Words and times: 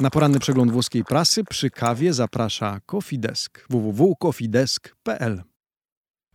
Na 0.00 0.10
poranny 0.10 0.38
przegląd 0.38 0.72
włoskiej 0.72 1.04
prasy 1.04 1.44
przy 1.44 1.70
kawie 1.70 2.12
zaprasza 2.12 2.80
Cofidesk 2.86 3.66
www.cofidesk.pl. 3.70 5.42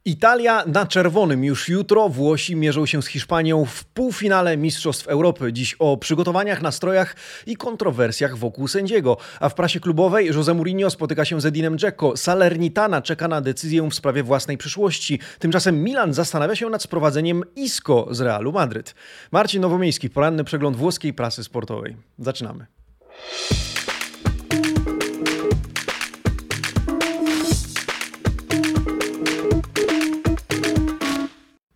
Italia 0.06 0.64
na 0.68 0.86
czerwonym. 0.86 1.44
Już 1.44 1.70
jutro 1.70 2.10
Włosi 2.10 2.56
mierzą 2.56 2.86
się 2.86 3.02
z 3.02 3.08
Hiszpanią 3.08 3.66
w 3.66 3.86
półfinale 3.86 4.58
Mistrzostw 4.58 5.08
Europy. 5.08 5.54
Dziś 5.54 5.76
o 5.80 5.98
przygotowaniach, 5.98 6.62
nastrojach 6.62 7.16
i 7.46 7.56
kontrowersjach 7.56 8.38
wokół 8.38 8.68
sędziego. 8.68 9.18
A 9.40 9.50
w 9.50 9.54
prasie 9.54 9.80
klubowej 9.80 10.28
Jose 10.28 10.54
Mourinho 10.54 10.90
spotyka 10.90 11.26
się 11.26 11.42
z 11.42 11.46
Edinem 11.46 11.78
Dzeko. 11.78 12.18
Salernitana 12.18 13.02
czeka 13.02 13.28
na 13.28 13.42
decyzję 13.42 13.90
w 13.90 13.96
sprawie 13.96 14.24
własnej 14.24 14.58
przyszłości. 14.58 15.20
Tymczasem 15.40 15.84
Milan 15.84 16.14
zastanawia 16.14 16.56
się 16.56 16.70
nad 16.70 16.84
sprowadzeniem 16.84 17.44
Isco 17.56 18.08
z 18.12 18.22
Realu 18.22 18.52
Madryt. 18.52 18.96
Marcin 19.32 19.62
Nowomiejski, 19.62 20.10
poranny 20.10 20.44
przegląd 20.44 20.78
włoskiej 20.78 21.14
prasy 21.14 21.44
sportowej. 21.44 21.98
Zaczynamy. 22.20 22.79
you 23.28 23.69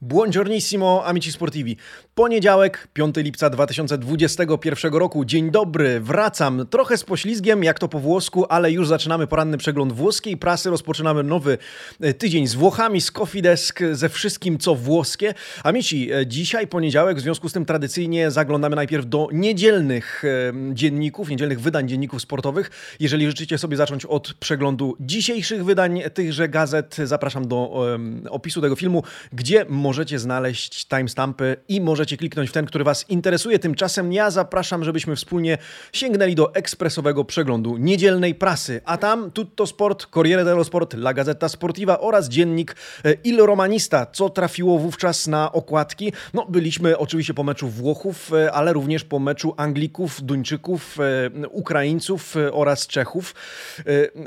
Buongiornissimo, 0.03 1.05
amici 1.05 1.31
sportivi. 1.31 1.77
Poniedziałek, 2.15 2.87
5 2.93 3.15
lipca 3.17 3.49
2021 3.49 4.93
roku. 4.93 5.25
Dzień 5.25 5.51
dobry, 5.51 5.99
wracam. 5.99 6.67
Trochę 6.69 6.97
z 6.97 7.03
poślizgiem, 7.03 7.63
jak 7.63 7.79
to 7.79 7.87
po 7.87 7.99
włosku, 7.99 8.45
ale 8.49 8.71
już 8.71 8.87
zaczynamy 8.87 9.27
poranny 9.27 9.57
przegląd 9.57 9.93
włoskiej 9.93 10.37
prasy. 10.37 10.69
Rozpoczynamy 10.69 11.23
nowy 11.23 11.57
e, 12.01 12.13
tydzień 12.13 12.47
z 12.47 12.55
Włochami, 12.55 13.01
z 13.01 13.11
Coffee 13.11 13.41
Desk, 13.41 13.79
ze 13.91 14.09
wszystkim 14.09 14.57
co 14.57 14.75
włoskie. 14.75 15.33
Amici, 15.63 16.11
e, 16.11 16.27
dzisiaj 16.27 16.67
poniedziałek, 16.67 17.17
w 17.17 17.21
związku 17.21 17.49
z 17.49 17.53
tym 17.53 17.65
tradycyjnie 17.65 18.31
zaglądamy 18.31 18.75
najpierw 18.75 19.05
do 19.05 19.27
niedzielnych 19.31 20.23
e, 20.25 20.53
dzienników, 20.73 21.29
niedzielnych 21.29 21.61
wydań 21.61 21.87
dzienników 21.87 22.21
sportowych. 22.21 22.71
Jeżeli 22.99 23.27
życzycie 23.27 23.57
sobie 23.57 23.77
zacząć 23.77 24.05
od 24.05 24.33
przeglądu 24.33 24.95
dzisiejszych 24.99 25.65
wydań 25.65 26.01
tychże 26.13 26.49
gazet, 26.49 26.97
zapraszam 27.03 27.47
do 27.47 27.65
um, 27.65 28.27
opisu 28.29 28.61
tego 28.61 28.75
filmu, 28.75 29.03
gdzie 29.33 29.65
możecie 29.69 29.92
możecie 29.93 30.19
znaleźć 30.19 30.85
timestampy 30.85 31.55
i 31.67 31.81
możecie 31.81 32.17
kliknąć 32.17 32.49
w 32.49 32.53
ten, 32.53 32.65
który 32.65 32.83
Was 32.83 33.09
interesuje. 33.09 33.59
Tymczasem 33.59 34.13
ja 34.13 34.31
zapraszam, 34.31 34.83
żebyśmy 34.83 35.15
wspólnie 35.15 35.57
sięgnęli 35.93 36.35
do 36.35 36.55
ekspresowego 36.55 37.25
przeglądu 37.25 37.77
niedzielnej 37.77 38.35
prasy, 38.35 38.81
a 38.85 38.97
tam 38.97 39.31
Tutto 39.31 39.67
Sport, 39.67 40.05
Corriere 40.05 40.45
dello 40.45 40.63
Sport, 40.63 40.93
La 40.93 41.13
Gazzetta 41.13 41.49
Sportiva 41.49 41.99
oraz 41.99 42.29
dziennik 42.29 42.75
e, 43.05 43.13
Il 43.23 43.37
Romanista, 43.37 44.05
co 44.05 44.29
trafiło 44.29 44.79
wówczas 44.79 45.27
na 45.27 45.51
okładki. 45.51 46.13
No, 46.33 46.45
byliśmy 46.49 46.97
oczywiście 46.97 47.33
po 47.33 47.43
meczu 47.43 47.67
Włochów, 47.67 48.33
e, 48.33 48.51
ale 48.51 48.73
również 48.73 49.03
po 49.03 49.19
meczu 49.19 49.53
Anglików, 49.57 50.21
Duńczyków, 50.21 50.97
e, 50.99 51.47
Ukraińców 51.47 52.35
oraz 52.51 52.87
Czechów. 52.87 53.35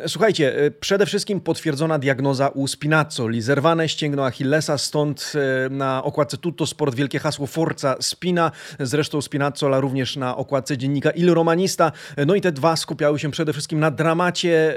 Słuchajcie, 0.06 0.70
przede 0.80 1.06
wszystkim 1.06 1.40
potwierdzona 1.40 1.98
diagnoza 1.98 2.48
u 2.48 2.66
Spinazzo, 2.66 3.28
zerwane 3.38 3.88
ścięgno 3.88 4.26
Achillesa, 4.26 4.78
stąd 4.78 5.32
na 5.70 6.04
okładce 6.04 6.36
Tutto 6.36 6.66
Sport 6.66 6.94
wielkie 6.94 7.18
hasło 7.18 7.46
Forza 7.46 7.96
Spina, 8.00 8.52
zresztą 8.80 9.22
Spinazzola 9.22 9.80
również 9.80 10.16
na 10.16 10.36
okładce 10.36 10.78
dziennika 10.78 11.10
Il 11.10 11.34
Romanista. 11.34 11.92
No 12.26 12.34
i 12.34 12.40
te 12.40 12.52
dwa 12.52 12.76
skupiały 12.76 13.18
się 13.18 13.30
przede 13.30 13.52
wszystkim 13.52 13.80
na 13.80 13.90
dramacie 13.90 14.76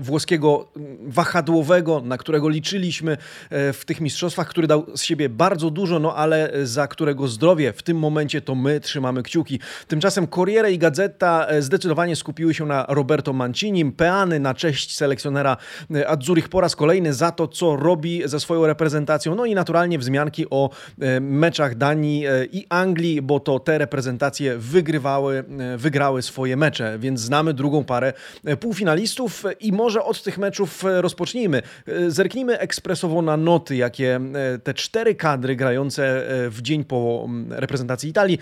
włoskiego 0.00 0.68
wahadłowego, 1.06 2.00
na 2.04 2.18
którego 2.18 2.48
liczyliśmy 2.48 3.12
e, 3.50 3.72
w 3.72 3.84
tych 3.84 4.00
mistrzostwach, 4.00 4.48
który 4.48 4.66
dał 4.66 4.86
z 4.96 5.02
siebie 5.02 5.28
bardzo 5.28 5.70
dużo, 5.70 5.98
no 5.98 6.16
ale 6.16 6.52
za 6.62 6.88
którego 6.88 7.28
zdrowie 7.28 7.72
w 7.72 7.82
tym 7.82 7.98
momencie 7.98 8.40
to 8.40 8.54
my 8.54 8.80
trzymamy 8.80 9.22
kciuki. 9.22 9.60
Tymczasem 9.88 10.26
Corriere 10.26 10.72
i 10.72 10.78
Gazeta 10.78 11.46
e, 11.46 11.62
zdecydowanie 11.62 12.16
skupiły 12.16 12.54
się 12.54 12.66
na 12.66 12.86
Roberto 12.88 13.32
Mancinim, 13.32 13.92
peany 13.92 14.40
na 14.40 14.54
cześć 14.54 14.96
selekcjonera 14.96 15.56
e, 15.94 16.08
Azzurich 16.08 16.48
po 16.48 16.60
raz 16.60 16.76
kolejny 16.76 17.14
za 17.14 17.30
to, 17.30 17.48
co 17.48 17.76
robi 17.76 18.22
ze 18.24 18.40
swoją 18.40 18.66
reprezentacją, 18.66 19.34
no 19.34 19.44
i 19.44 19.54
naturalnie 19.54 19.95
wzmianki 19.98 20.50
o 20.50 20.70
e, 21.00 21.20
meczach 21.20 21.74
Danii 21.74 22.26
e, 22.26 22.44
i 22.44 22.66
Anglii, 22.68 23.22
bo 23.22 23.40
to 23.40 23.58
te 23.58 23.78
reprezentacje 23.78 24.58
wygrywały, 24.58 25.44
e, 25.58 25.76
wygrały 25.76 26.22
swoje 26.22 26.56
mecze, 26.56 26.98
więc 26.98 27.20
znamy 27.20 27.54
drugą 27.54 27.84
parę 27.84 28.12
półfinalistów 28.60 29.44
i 29.60 29.72
może 29.72 30.04
od 30.04 30.22
tych 30.22 30.38
meczów 30.38 30.84
rozpocznijmy. 30.84 31.62
Zerknijmy 32.08 32.58
ekspresowo 32.58 33.22
na 33.22 33.36
noty, 33.36 33.76
jakie 33.76 34.20
te 34.64 34.74
cztery 34.74 35.14
kadry 35.14 35.56
grające 35.56 36.22
w 36.50 36.58
dzień 36.62 36.84
po 36.84 37.28
reprezentacji 37.50 38.10
Italii 38.10 38.38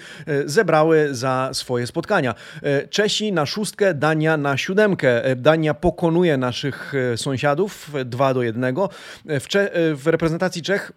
zebrały 0.47 1.09
za 1.15 1.51
swoje 1.53 1.87
spotkania. 1.87 2.35
Czesi 2.91 3.33
na 3.33 3.47
szóstkę, 3.47 3.95
Dania 3.95 4.37
na 4.37 4.57
siódemkę. 4.57 5.37
Dania 5.37 5.75
pokonuje 5.75 6.37
naszych 6.37 6.93
sąsiadów 7.17 7.91
2 8.05 8.35
do 8.35 8.43
1. 8.43 8.75
W, 9.25 9.49
Cze 9.49 9.71
w 9.95 10.07
reprezentacji 10.07 10.63
Czech 10.63 10.93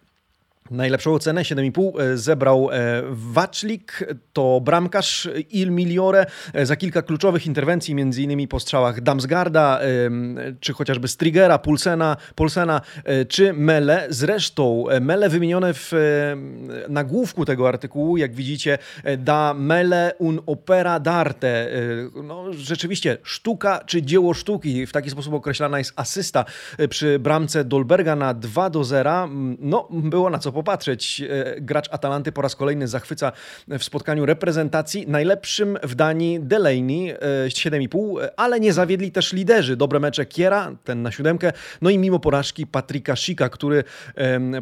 Najlepszą 0.70 1.14
ocenę 1.14 1.42
7,5 1.42 2.00
e, 2.00 2.16
zebrał 2.16 2.68
e, 2.72 3.02
Waczlik, 3.10 4.04
to 4.32 4.60
bramkarz 4.60 5.28
Il 5.50 5.70
Migliore 5.70 6.26
e, 6.52 6.66
za 6.66 6.76
kilka 6.76 7.02
kluczowych 7.02 7.46
interwencji, 7.46 7.94
m.in. 8.00 8.48
po 8.48 8.60
strzałach 8.60 9.00
Damsgarda, 9.00 9.80
czy 10.60 10.72
chociażby 10.72 11.08
Strigera, 11.08 11.58
Pulsena 12.34 12.80
czy 13.28 13.52
Mele. 13.52 14.06
Zresztą 14.10 14.84
Mele 15.00 15.28
wymienione 15.28 15.74
w 15.74 15.92
nagłówku 16.88 17.44
tego 17.44 17.68
artykułu, 17.68 18.16
jak 18.16 18.34
widzicie, 18.34 18.78
da 19.18 19.54
Mele 19.54 20.12
un 20.18 20.40
opera 20.46 21.00
d'arte. 21.00 21.46
No, 22.24 22.52
rzeczywiście 22.52 23.18
sztuka 23.22 23.80
czy 23.86 24.02
dzieło 24.02 24.34
sztuki. 24.34 24.86
W 24.86 24.92
taki 24.92 25.10
sposób 25.10 25.34
określana 25.34 25.78
jest 25.78 25.92
asysta 25.96 26.44
przy 26.90 27.18
bramce 27.18 27.64
Dolberga 27.64 28.16
na 28.16 28.34
2 28.34 28.70
do 28.70 28.84
0. 28.84 29.28
No, 29.58 29.88
było 29.90 30.30
na 30.30 30.38
co 30.38 30.52
popatrzeć. 30.58 31.20
E, 31.20 31.60
gracz 31.60 31.88
Atalanty 31.90 32.32
po 32.32 32.42
raz 32.42 32.56
kolejny 32.56 32.88
zachwyca 32.88 33.32
w 33.68 33.84
spotkaniu 33.84 34.26
reprezentacji. 34.26 35.04
Najlepszym 35.08 35.78
w 35.82 35.94
Danii 35.94 36.40
Delaney 36.40 37.14
7,5, 37.48 38.22
e, 38.22 38.40
ale 38.40 38.60
nie 38.60 38.72
zawiedli 38.72 39.12
też 39.12 39.32
liderzy. 39.32 39.76
Dobre 39.76 40.00
mecze 40.00 40.26
Kiera, 40.26 40.76
ten 40.84 41.02
na 41.02 41.12
siódemkę, 41.12 41.52
no 41.82 41.90
i 41.90 41.98
mimo 41.98 42.18
porażki 42.18 42.66
Patryka 42.66 43.16
Sika, 43.16 43.48
który 43.48 43.84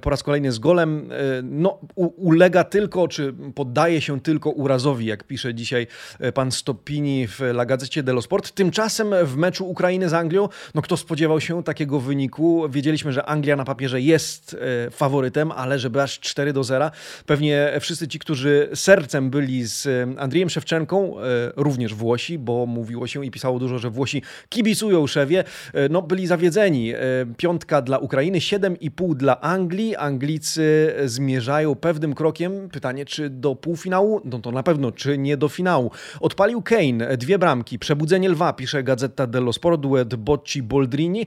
po 0.03 0.11
raz 0.11 0.23
kolejny 0.23 0.53
z 0.53 0.59
golem 0.59 1.09
e, 1.13 1.17
no, 1.43 1.79
ulega 1.97 2.65
tylko, 2.65 3.09
czy 3.09 3.35
poddaje 3.55 4.01
się 4.01 4.21
tylko 4.21 4.51
urazowi, 4.51 5.07
jak 5.07 5.25
pisze 5.25 5.55
dzisiaj 5.55 5.87
pan 6.35 6.53
Stopini 6.53 7.27
w 7.27 7.41
La 7.41 7.67
Gazzecie 7.67 8.03
dello 8.03 8.23
Sport. 8.23 8.53
Tymczasem 8.53 9.15
w 9.25 9.37
meczu 9.37 9.69
Ukrainy 9.69 10.09
z 10.09 10.15
Anglią, 10.15 10.49
no 10.75 10.83
kto 10.83 10.97
spodziewał 10.97 11.41
się 11.41 11.63
takiego 11.63 12.01
wyniku? 12.01 12.69
Wiedzieliśmy, 12.71 13.13
że 13.13 13.27
Anglia 13.27 13.57
na 13.57 13.65
papierze 13.65 14.01
jest 14.01 14.57
faworytem, 14.91 15.53
ale 15.53 15.79
że 15.79 15.86
żeby 15.87 16.03
aż 16.03 16.21
4 16.21 16.53
do 16.53 16.65
0. 16.65 16.91
Pewnie 17.27 17.73
wszyscy 17.81 18.09
ci, 18.09 18.19
którzy 18.19 18.69
sercem 18.75 19.31
byli 19.31 19.67
z 19.67 19.89
Andrzejem 20.19 20.51
Szewczenką, 20.51 21.21
e, 21.21 21.23
również 21.57 21.95
Włosi, 21.95 22.39
bo 22.39 22.67
mówiło 22.67 23.07
się 23.07 23.27
i 23.27 23.31
pisało 23.31 23.59
dużo, 23.59 23.79
że 23.79 23.91
Włosi 23.91 24.23
kibicują 24.49 25.07
Szewie, 25.07 25.45
e, 25.75 25.89
no 25.89 26.03
byli 26.03 26.27
zawiedzeni. 26.27 26.95
E, 26.95 26.99
piątka 27.37 27.83
dla 27.83 27.99
Ukrainy, 27.99 28.41
7,5 28.41 29.15
dla 29.15 29.41
Anglii. 29.41 29.97
Anglicy 29.97 30.95
zmierzają 31.05 31.75
pewnym 31.75 32.15
krokiem. 32.15 32.69
Pytanie, 32.69 33.05
czy 33.05 33.31
do 33.31 33.55
półfinału? 33.55 34.21
No 34.25 34.39
to 34.39 34.51
na 34.51 34.63
pewno, 34.63 34.93
czy 34.93 35.19
nie 35.19 35.37
do 35.37 35.49
finału. 35.49 35.91
Odpalił 36.21 36.63
Kane, 36.63 37.17
dwie 37.17 37.39
bramki. 37.39 37.79
Przebudzenie 37.79 38.29
lwa, 38.29 38.53
pisze 38.53 38.83
Gazeta 38.83 39.27
dello 39.27 39.53
Sport, 39.53 39.81
duet 39.81 40.15
Bocci-Boldrini. 40.15 41.27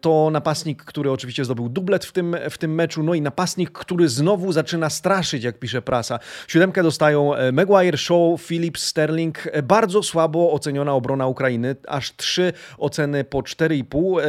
To 0.00 0.28
napastnik, 0.32 0.84
który 0.84 1.10
oczywiście 1.10 1.44
zdobył 1.44 1.68
dublet 1.68 2.04
w 2.04 2.12
tym, 2.12 2.36
w 2.50 2.58
tym 2.58 2.74
meczu, 2.74 3.02
no 3.02 3.14
i 3.14 3.20
napastnik, 3.20 3.70
który 3.86 4.08
znowu 4.08 4.52
zaczyna 4.52 4.90
straszyć, 4.90 5.44
jak 5.44 5.58
pisze 5.58 5.82
prasa. 5.82 6.18
Siódemkę 6.48 6.82
dostają 6.82 7.34
e, 7.34 7.52
Maguire, 7.52 7.98
Shaw, 7.98 8.42
Phillips, 8.42 8.82
Sterling. 8.82 9.46
E, 9.46 9.62
bardzo 9.62 10.02
słabo 10.02 10.52
oceniona 10.52 10.94
obrona 10.94 11.26
Ukrainy, 11.26 11.76
aż 11.88 12.16
trzy 12.16 12.52
oceny 12.78 13.24
po 13.24 13.38
4,5, 13.38 14.20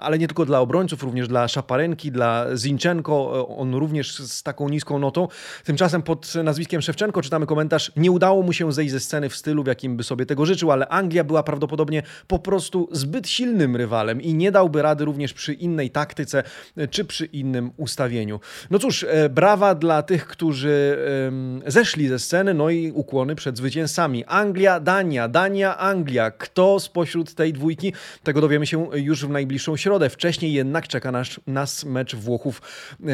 ale 0.00 0.18
nie 0.18 0.26
tylko 0.26 0.44
dla 0.44 0.60
obrońców, 0.60 1.02
również 1.02 1.28
dla 1.28 1.48
Szaparenki, 1.48 2.12
dla 2.12 2.46
Zinchenko, 2.56 3.32
e, 3.50 3.56
on 3.56 3.74
również 3.74 4.18
z 4.18 4.42
taką 4.42 4.68
niską 4.68 4.98
notą. 4.98 5.28
Tymczasem 5.64 6.02
pod 6.02 6.34
nazwiskiem 6.34 6.82
Szewczenko 6.82 7.22
czytamy 7.22 7.46
komentarz, 7.46 7.92
nie 7.96 8.10
udało 8.10 8.42
mu 8.42 8.52
się 8.52 8.72
zejść 8.72 8.92
ze 8.92 9.00
sceny 9.00 9.28
w 9.28 9.36
stylu, 9.36 9.62
w 9.62 9.66
jakim 9.66 9.96
by 9.96 10.04
sobie 10.04 10.26
tego 10.26 10.46
życzył, 10.46 10.72
ale 10.72 10.88
Anglia 10.88 11.24
była 11.24 11.42
prawdopodobnie 11.42 12.02
po 12.26 12.38
prostu 12.38 12.88
zbyt 12.92 13.28
silnym 13.28 13.76
rywalem 13.76 14.22
i 14.22 14.34
nie 14.34 14.52
dałby 14.52 14.82
rady 14.82 15.04
również 15.04 15.32
przy 15.32 15.52
innej 15.52 15.90
taktyce 15.90 16.42
czy 16.90 17.04
przy 17.04 17.24
innym 17.24 17.70
ustawieniu. 17.76 18.40
No 18.70 18.78
cóż, 18.82 19.06
brawa 19.30 19.74
dla 19.74 20.02
tych, 20.02 20.26
którzy 20.26 20.98
zeszli 21.66 22.08
ze 22.08 22.18
sceny, 22.18 22.54
no 22.54 22.70
i 22.70 22.92
ukłony 22.92 23.34
przed 23.34 23.56
zwycięzcami. 23.56 24.24
Anglia, 24.24 24.80
Dania, 24.80 25.28
Dania, 25.28 25.78
Anglia. 25.78 26.30
Kto 26.30 26.80
spośród 26.80 27.34
tej 27.34 27.52
dwójki? 27.52 27.92
Tego 28.22 28.40
dowiemy 28.40 28.66
się 28.66 28.88
już 28.94 29.26
w 29.26 29.30
najbliższą 29.30 29.76
środę. 29.76 30.10
Wcześniej 30.10 30.52
jednak 30.52 30.88
czeka 30.88 31.12
nas, 31.12 31.40
nas 31.46 31.84
mecz 31.84 32.16
Włochów 32.16 32.62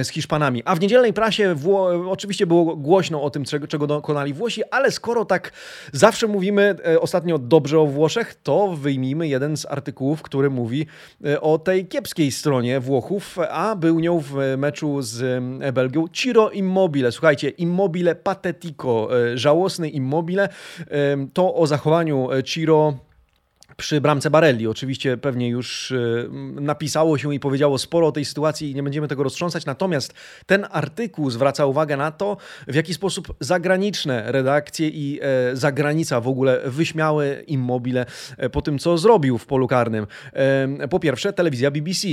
z 0.02 0.08
Hiszpanami. 0.08 0.62
A 0.64 0.74
w 0.74 0.80
niedzielnej 0.80 1.12
prasie 1.12 1.54
Wło 1.54 2.10
oczywiście 2.10 2.46
było 2.46 2.76
głośno 2.76 3.22
o 3.22 3.30
tym, 3.30 3.44
czego, 3.44 3.66
czego 3.66 3.86
dokonali 3.86 4.34
Włosi, 4.34 4.62
ale 4.70 4.90
skoro 4.90 5.24
tak 5.24 5.52
zawsze 5.92 6.26
mówimy 6.26 6.76
ostatnio 7.00 7.38
dobrze 7.38 7.80
o 7.80 7.86
Włoszech, 7.86 8.34
to 8.42 8.76
wyjmijmy 8.76 9.28
jeden 9.28 9.56
z 9.56 9.66
artykułów, 9.66 10.22
który 10.22 10.50
mówi 10.50 10.86
e, 11.24 11.40
o 11.40 11.58
tej 11.58 11.86
kiepskiej 11.86 12.32
stronie 12.32 12.80
Włochów, 12.80 13.38
a 13.50 13.76
był 13.76 14.00
nią 14.00 14.20
w 14.20 14.54
meczu 14.58 15.02
z 15.02 15.22
e, 15.22 15.40
Belgią 15.72 16.08
Ciro 16.12 16.50
Immobile. 16.50 17.12
Słuchajcie, 17.12 17.48
Immobile 17.48 18.14
patetico, 18.14 19.08
e, 19.32 19.38
żałosny 19.38 19.88
Immobile. 19.88 20.48
To 21.32 21.54
o 21.54 21.66
zachowaniu 21.66 22.28
Ciro 22.44 22.94
przy 23.80 24.00
bramce 24.00 24.30
Barelli. 24.30 24.66
Oczywiście 24.66 25.16
pewnie 25.16 25.48
już 25.48 25.90
y, 25.90 26.28
napisało 26.60 27.18
się 27.18 27.34
i 27.34 27.40
powiedziało 27.40 27.78
sporo 27.78 28.06
o 28.06 28.12
tej 28.12 28.24
sytuacji 28.24 28.70
i 28.70 28.74
nie 28.74 28.82
będziemy 28.82 29.08
tego 29.08 29.22
roztrząsać. 29.22 29.66
Natomiast 29.66 30.14
ten 30.46 30.66
artykuł 30.70 31.30
zwraca 31.30 31.66
uwagę 31.66 31.96
na 31.96 32.10
to, 32.10 32.36
w 32.68 32.74
jaki 32.74 32.94
sposób 32.94 33.34
zagraniczne 33.40 34.32
redakcje 34.32 34.88
i 34.88 35.20
e, 35.22 35.56
zagranica 35.56 36.20
w 36.20 36.28
ogóle 36.28 36.60
wyśmiały 36.64 37.44
Immobile 37.46 38.06
e, 38.36 38.50
po 38.50 38.62
tym, 38.62 38.78
co 38.78 38.98
zrobił 38.98 39.38
w 39.38 39.46
polu 39.46 39.68
karnym. 39.68 40.06
E, 40.32 40.88
po 40.88 41.00
pierwsze, 41.00 41.32
telewizja 41.32 41.70
BBC 41.70 42.08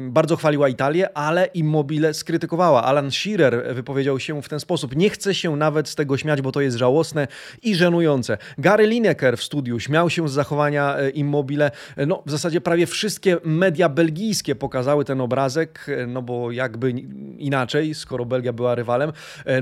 bardzo 0.00 0.36
chwaliła 0.36 0.68
Italię, 0.68 1.18
ale 1.18 1.46
Immobile 1.46 2.14
skrytykowała. 2.14 2.84
Alan 2.84 3.10
Shearer 3.10 3.74
wypowiedział 3.74 4.20
się 4.20 4.42
w 4.42 4.48
ten 4.48 4.60
sposób. 4.60 4.96
Nie 4.96 5.10
chce 5.10 5.34
się 5.34 5.56
nawet 5.56 5.88
z 5.88 5.94
tego 5.94 6.16
śmiać, 6.16 6.42
bo 6.42 6.52
to 6.52 6.60
jest 6.60 6.76
żałosne 6.76 7.28
i 7.62 7.74
żenujące. 7.74 8.38
Gary 8.58 8.86
Lineker 8.86 9.36
w 9.36 9.42
studiu 9.42 9.80
śmiał 9.80 10.10
się 10.10 10.28
z 10.28 10.32
zachowania 10.32 11.05
Immobile. 11.10 11.70
No, 12.06 12.22
w 12.26 12.30
zasadzie 12.30 12.60
prawie 12.60 12.86
wszystkie 12.86 13.36
media 13.44 13.88
belgijskie 13.88 14.54
pokazały 14.54 15.04
ten 15.04 15.20
obrazek, 15.20 15.86
no 16.06 16.22
bo 16.22 16.52
jakby 16.52 16.90
inaczej, 17.38 17.94
skoro 17.94 18.24
Belgia 18.24 18.52
była 18.52 18.74
rywalem. 18.74 19.12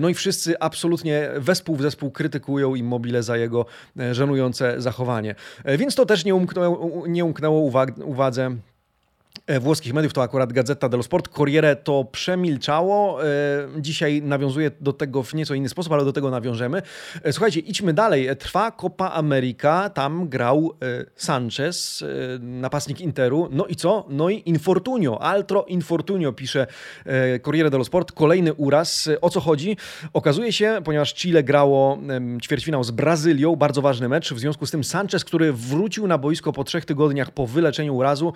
No 0.00 0.08
i 0.08 0.14
wszyscy 0.14 0.58
absolutnie 0.61 1.31
wespół 1.37 1.76
w 1.76 1.82
zespół 1.82 2.11
krytykują 2.11 2.75
Immobile 2.75 3.23
za 3.23 3.37
jego 3.37 3.67
e, 3.99 4.14
żenujące 4.14 4.81
zachowanie. 4.81 5.35
E, 5.64 5.79
więc 5.79 5.94
to 5.94 6.06
też 6.06 6.25
nie 6.25 6.35
umknęło, 6.35 7.05
nie 7.06 7.25
umknęło 7.25 7.70
uwadze 8.05 8.44
E, 8.44 8.74
włoskich 9.61 9.94
mediów, 9.94 10.12
to 10.12 10.23
akurat 10.23 10.52
Gazeta 10.52 10.88
dello 10.88 11.02
Sport. 11.02 11.29
Corriere 11.29 11.76
to 11.76 12.05
przemilczało. 12.05 13.25
E, 13.25 13.26
dzisiaj 13.76 14.23
nawiązuje 14.23 14.70
do 14.81 14.93
tego 14.93 15.23
w 15.23 15.35
nieco 15.35 15.55
inny 15.55 15.69
sposób, 15.69 15.93
ale 15.93 16.05
do 16.05 16.12
tego 16.12 16.31
nawiążemy. 16.31 16.82
E, 17.23 17.32
słuchajcie, 17.32 17.61
idźmy 17.61 17.93
dalej. 17.93 18.29
Trwa 18.38 18.70
Copa 18.70 19.11
America, 19.11 19.91
tam 19.91 20.29
grał 20.29 20.75
Sanchez, 21.17 22.05
napastnik 22.41 23.00
Interu. 23.00 23.49
No 23.50 23.67
i 23.67 23.76
co? 23.76 24.06
No 24.08 24.31
i 24.31 24.43
infortunio, 24.46 25.23
altro 25.23 25.64
infortunio, 25.64 26.32
pisze 26.32 26.67
Corriere 27.43 27.70
dello 27.70 27.85
Sport. 27.85 28.12
Kolejny 28.12 28.55
uraz. 28.55 29.08
O 29.20 29.31
co 29.31 29.41
chodzi? 29.41 29.76
Okazuje 30.12 30.52
się, 30.52 30.81
ponieważ 30.85 31.14
Chile 31.14 31.43
grało 31.43 31.99
ćwierćfinał 32.43 32.85
z 32.85 32.91
Brazylią, 32.91 33.56
bardzo 33.56 33.82
ważny 33.82 34.08
mecz, 34.08 34.35
w 34.35 34.38
związku 34.38 34.67
z 34.67 34.70
tym 34.70 34.85
Sanchez, 34.85 35.25
który 35.25 35.52
wrócił 35.52 36.06
na 36.06 36.19
boisko 36.19 36.52
po 36.52 36.64
trzech 36.64 36.85
tygodniach 36.85 37.31
po 37.31 37.46
wyleczeniu 37.46 37.96
urazu, 37.96 38.32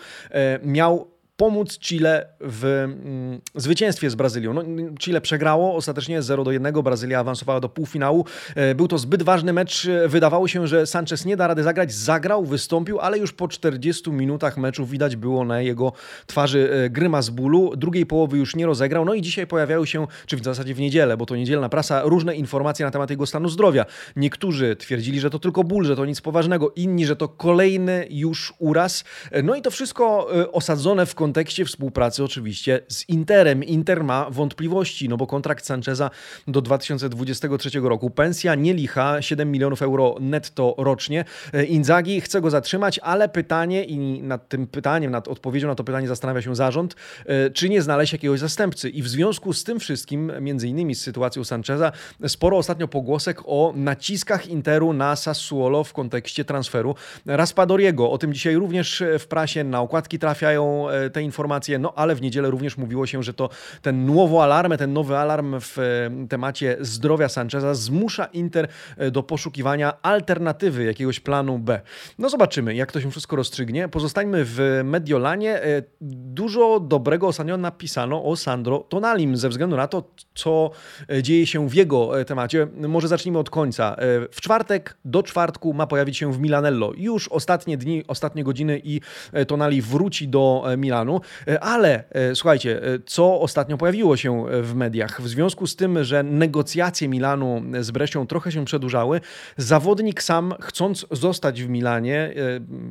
miał 0.62 0.97
pomóc 1.38 1.78
Chile 1.78 2.26
w 2.40 2.64
mm, 2.64 3.40
zwycięstwie 3.54 4.10
z 4.10 4.14
Brazylią. 4.14 4.54
No, 4.54 4.62
Chile 4.98 5.20
przegrało 5.20 5.74
ostatecznie 5.74 6.22
0 6.22 6.44
do 6.44 6.52
1, 6.52 6.74
Brazylia 6.82 7.20
awansowała 7.20 7.60
do 7.60 7.68
półfinału. 7.68 8.24
E, 8.54 8.74
był 8.74 8.88
to 8.88 8.98
zbyt 8.98 9.22
ważny 9.22 9.52
mecz. 9.52 9.88
Wydawało 10.06 10.48
się, 10.48 10.66
że 10.66 10.86
Sanchez 10.86 11.24
nie 11.24 11.36
da 11.36 11.46
rady 11.46 11.62
zagrać. 11.62 11.92
Zagrał, 11.92 12.44
wystąpił, 12.44 13.00
ale 13.00 13.18
już 13.18 13.32
po 13.32 13.48
40 13.48 14.10
minutach 14.10 14.56
meczu 14.56 14.86
widać 14.86 15.16
było 15.16 15.44
na 15.44 15.60
jego 15.60 15.92
twarzy 16.26 16.70
e, 16.72 16.90
grymas 16.90 17.30
bólu. 17.30 17.76
Drugiej 17.76 18.06
połowy 18.06 18.38
już 18.38 18.56
nie 18.56 18.66
rozegrał. 18.66 19.04
No 19.04 19.14
i 19.14 19.22
dzisiaj 19.22 19.46
pojawiały 19.46 19.86
się, 19.86 20.06
czy 20.26 20.36
w 20.36 20.44
zasadzie 20.44 20.74
w 20.74 20.80
niedzielę, 20.80 21.16
bo 21.16 21.26
to 21.26 21.36
niedzielna 21.36 21.68
prasa, 21.68 22.02
różne 22.02 22.36
informacje 22.36 22.84
na 22.86 22.90
temat 22.90 23.10
jego 23.10 23.26
stanu 23.26 23.48
zdrowia. 23.48 23.86
Niektórzy 24.16 24.76
twierdzili, 24.76 25.20
że 25.20 25.30
to 25.30 25.38
tylko 25.38 25.64
ból, 25.64 25.84
że 25.84 25.96
to 25.96 26.04
nic 26.04 26.20
poważnego, 26.20 26.72
inni, 26.76 27.06
że 27.06 27.16
to 27.16 27.28
kolejny 27.28 28.06
już 28.10 28.54
uraz. 28.58 29.04
E, 29.30 29.42
no 29.42 29.54
i 29.54 29.62
to 29.62 29.70
wszystko 29.70 30.28
osadzone 30.52 31.06
w 31.06 31.14
kontekście 31.14 31.27
kontekście 31.28 31.64
współpracy 31.64 32.24
oczywiście 32.24 32.80
z 32.88 33.08
Interem. 33.08 33.64
Inter 33.64 34.04
ma 34.04 34.30
wątpliwości, 34.30 35.08
no 35.08 35.16
bo 35.16 35.26
kontrakt 35.26 35.66
Sancheza 35.66 36.10
do 36.46 36.60
2023 36.60 37.80
roku. 37.80 38.10
Pensja 38.10 38.54
nie 38.54 38.74
licha, 38.74 39.22
7 39.22 39.50
milionów 39.50 39.82
euro 39.82 40.14
netto 40.20 40.74
rocznie. 40.78 41.24
E, 41.52 41.64
Inzaghi 41.64 42.20
chce 42.20 42.40
go 42.40 42.50
zatrzymać, 42.50 42.98
ale 42.98 43.28
pytanie 43.28 43.84
i 43.84 44.22
nad 44.22 44.48
tym 44.48 44.66
pytaniem, 44.66 45.10
nad 45.10 45.28
odpowiedzią 45.28 45.68
na 45.68 45.74
to 45.74 45.84
pytanie 45.84 46.08
zastanawia 46.08 46.42
się 46.42 46.56
zarząd, 46.56 46.96
e, 47.26 47.50
czy 47.50 47.68
nie 47.68 47.82
znaleźć 47.82 48.12
jakiegoś 48.12 48.40
zastępcy. 48.40 48.90
I 48.90 49.02
w 49.02 49.08
związku 49.08 49.52
z 49.52 49.64
tym 49.64 49.80
wszystkim, 49.80 50.32
między 50.40 50.68
innymi 50.68 50.94
z 50.94 51.00
sytuacją 51.00 51.44
Sancheza, 51.44 51.92
sporo 52.28 52.56
ostatnio 52.56 52.88
pogłosek 52.88 53.40
o 53.46 53.72
naciskach 53.76 54.46
Interu 54.46 54.92
na 54.92 55.16
Sassuolo 55.16 55.84
w 55.84 55.92
kontekście 55.92 56.44
transferu 56.44 56.94
Raspadoriego. 57.26 58.10
O 58.10 58.18
tym 58.18 58.34
dzisiaj 58.34 58.54
również 58.54 59.02
w 59.18 59.26
prasie 59.26 59.64
na 59.64 59.80
okładki 59.80 60.18
trafiają 60.18 60.88
e, 60.90 61.10
te 61.10 61.17
te 61.18 61.22
informacje, 61.22 61.78
no 61.78 61.92
ale 61.96 62.14
w 62.14 62.22
niedzielę 62.22 62.50
również 62.50 62.76
mówiło 62.76 63.06
się, 63.06 63.22
że 63.22 63.34
to 63.34 63.48
ten 63.82 64.06
nowo 64.06 64.42
alarm, 64.42 64.76
ten 64.76 64.92
nowy 64.92 65.16
alarm 65.16 65.60
w 65.60 65.78
e, 65.78 66.28
temacie 66.28 66.76
zdrowia 66.80 67.28
Sancheza 67.28 67.74
zmusza 67.74 68.24
Inter 68.24 68.68
e, 68.96 69.10
do 69.10 69.22
poszukiwania 69.22 70.02
alternatywy, 70.02 70.84
jakiegoś 70.84 71.20
planu 71.20 71.58
B. 71.58 71.80
No 72.18 72.28
zobaczymy, 72.28 72.74
jak 72.74 72.92
to 72.92 73.00
się 73.00 73.10
wszystko 73.10 73.36
rozstrzygnie. 73.36 73.88
Pozostańmy 73.88 74.44
w 74.44 74.80
Mediolanie. 74.84 75.62
E, 75.62 75.82
dużo 76.00 76.80
dobrego 76.80 77.26
ostatnio 77.26 77.56
napisano 77.56 78.24
o 78.24 78.36
Sandro 78.36 78.78
Tonalim 78.78 79.36
ze 79.36 79.48
względu 79.48 79.76
na 79.76 79.88
to, 79.88 80.10
co 80.34 80.70
dzieje 81.22 81.46
się 81.46 81.68
w 81.68 81.74
jego 81.74 82.24
temacie. 82.24 82.66
Może 82.88 83.08
zacznijmy 83.08 83.38
od 83.38 83.50
końca. 83.50 83.96
W 84.32 84.40
czwartek 84.40 84.96
do 85.04 85.22
czwartku 85.22 85.74
ma 85.74 85.86
pojawić 85.86 86.16
się 86.16 86.32
w 86.32 86.40
Milanello. 86.40 86.92
Już 86.96 87.28
ostatnie 87.28 87.76
dni, 87.76 88.04
ostatnie 88.08 88.44
godziny 88.44 88.80
i 88.84 89.00
Tonali 89.46 89.82
wróci 89.82 90.28
do 90.28 90.64
Milanu. 90.76 91.07
E, 91.48 91.60
ale 91.60 92.04
e, 92.10 92.34
słuchajcie, 92.34 92.82
e, 92.82 92.98
co 93.06 93.40
ostatnio 93.40 93.78
pojawiło 93.78 94.16
się 94.16 94.44
w 94.62 94.74
mediach? 94.74 95.22
W 95.22 95.28
związku 95.28 95.66
z 95.66 95.76
tym, 95.76 96.04
że 96.04 96.22
negocjacje 96.22 97.08
Milanu 97.08 97.62
z 97.80 97.90
Brescią 97.90 98.26
trochę 98.26 98.52
się 98.52 98.64
przedłużały, 98.64 99.20
zawodnik 99.56 100.22
sam, 100.22 100.54
chcąc 100.60 101.06
zostać 101.10 101.62
w 101.62 101.68
Milanie, 101.68 102.34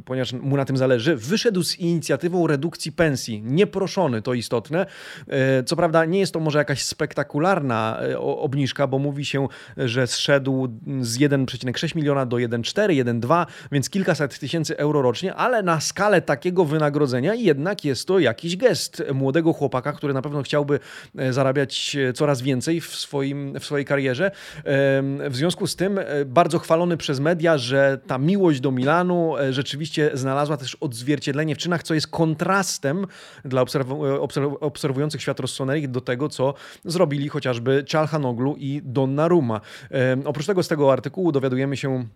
ponieważ 0.05 0.33
mu 0.33 0.57
na 0.57 0.65
tym 0.65 0.77
zależy, 0.77 1.15
wyszedł 1.15 1.63
z 1.63 1.79
inicjatywą 1.79 2.47
redukcji 2.47 2.91
pensji. 2.91 3.41
Nieproszony, 3.45 4.21
to 4.21 4.33
istotne. 4.33 4.85
Co 5.65 5.75
prawda 5.75 6.05
nie 6.05 6.19
jest 6.19 6.33
to 6.33 6.39
może 6.39 6.59
jakaś 6.59 6.83
spektakularna 6.83 7.99
obniżka, 8.19 8.87
bo 8.87 8.99
mówi 8.99 9.25
się, 9.25 9.47
że 9.77 10.07
zszedł 10.07 10.67
z 11.01 11.17
1,6 11.17 11.95
miliona 11.95 12.25
do 12.25 12.37
1,4, 12.37 13.03
1,2, 13.03 13.45
więc 13.71 13.89
kilkaset 13.89 14.39
tysięcy 14.39 14.77
euro 14.77 15.01
rocznie, 15.01 15.35
ale 15.35 15.63
na 15.63 15.81
skalę 15.81 16.21
takiego 16.21 16.65
wynagrodzenia 16.65 17.33
jednak 17.33 17.85
jest 17.85 18.06
to 18.07 18.19
jakiś 18.19 18.57
gest 18.57 19.03
młodego 19.13 19.53
chłopaka, 19.53 19.93
który 19.93 20.13
na 20.13 20.21
pewno 20.21 20.43
chciałby 20.43 20.79
e, 21.17 21.33
zarabiać 21.33 21.95
e, 21.95 22.13
coraz 22.13 22.41
więcej 22.41 22.81
w, 22.81 22.95
swoim, 22.95 23.59
w 23.59 23.65
swojej 23.65 23.85
karierze. 23.85 24.31
W 25.29 25.35
związku 25.35 25.67
z 25.67 25.75
tym 25.75 25.99
e, 25.99 26.25
bardzo 26.25 26.59
chwalony 26.59 26.97
przez 26.97 27.19
media, 27.19 27.57
że 27.57 27.99
ta 28.07 28.17
miłość 28.17 28.59
do 28.59 28.71
Milanu 28.71 29.35
rzeczywiście 29.49 30.11
znalazła 30.13 30.57
też 30.57 30.75
odzwierciedlenie 30.75 31.55
w 31.55 31.57
czynach, 31.57 31.83
co 31.83 31.93
jest 31.93 32.07
kontrastem 32.07 33.05
dla 33.45 33.65
obserwujących 34.59 35.21
świat 35.21 35.39
Rossoneri 35.39 35.89
do 35.89 36.01
tego, 36.01 36.29
co 36.29 36.53
zrobili 36.85 37.29
chociażby 37.29 37.83
Czalhanoglu 37.83 38.55
i 38.57 38.81
Donnarumma. 38.83 39.61
Oprócz 40.25 40.45
tego 40.45 40.63
z 40.63 40.67
tego 40.67 40.93
artykułu 40.93 41.31
dowiadujemy 41.31 41.77
się 41.77 42.07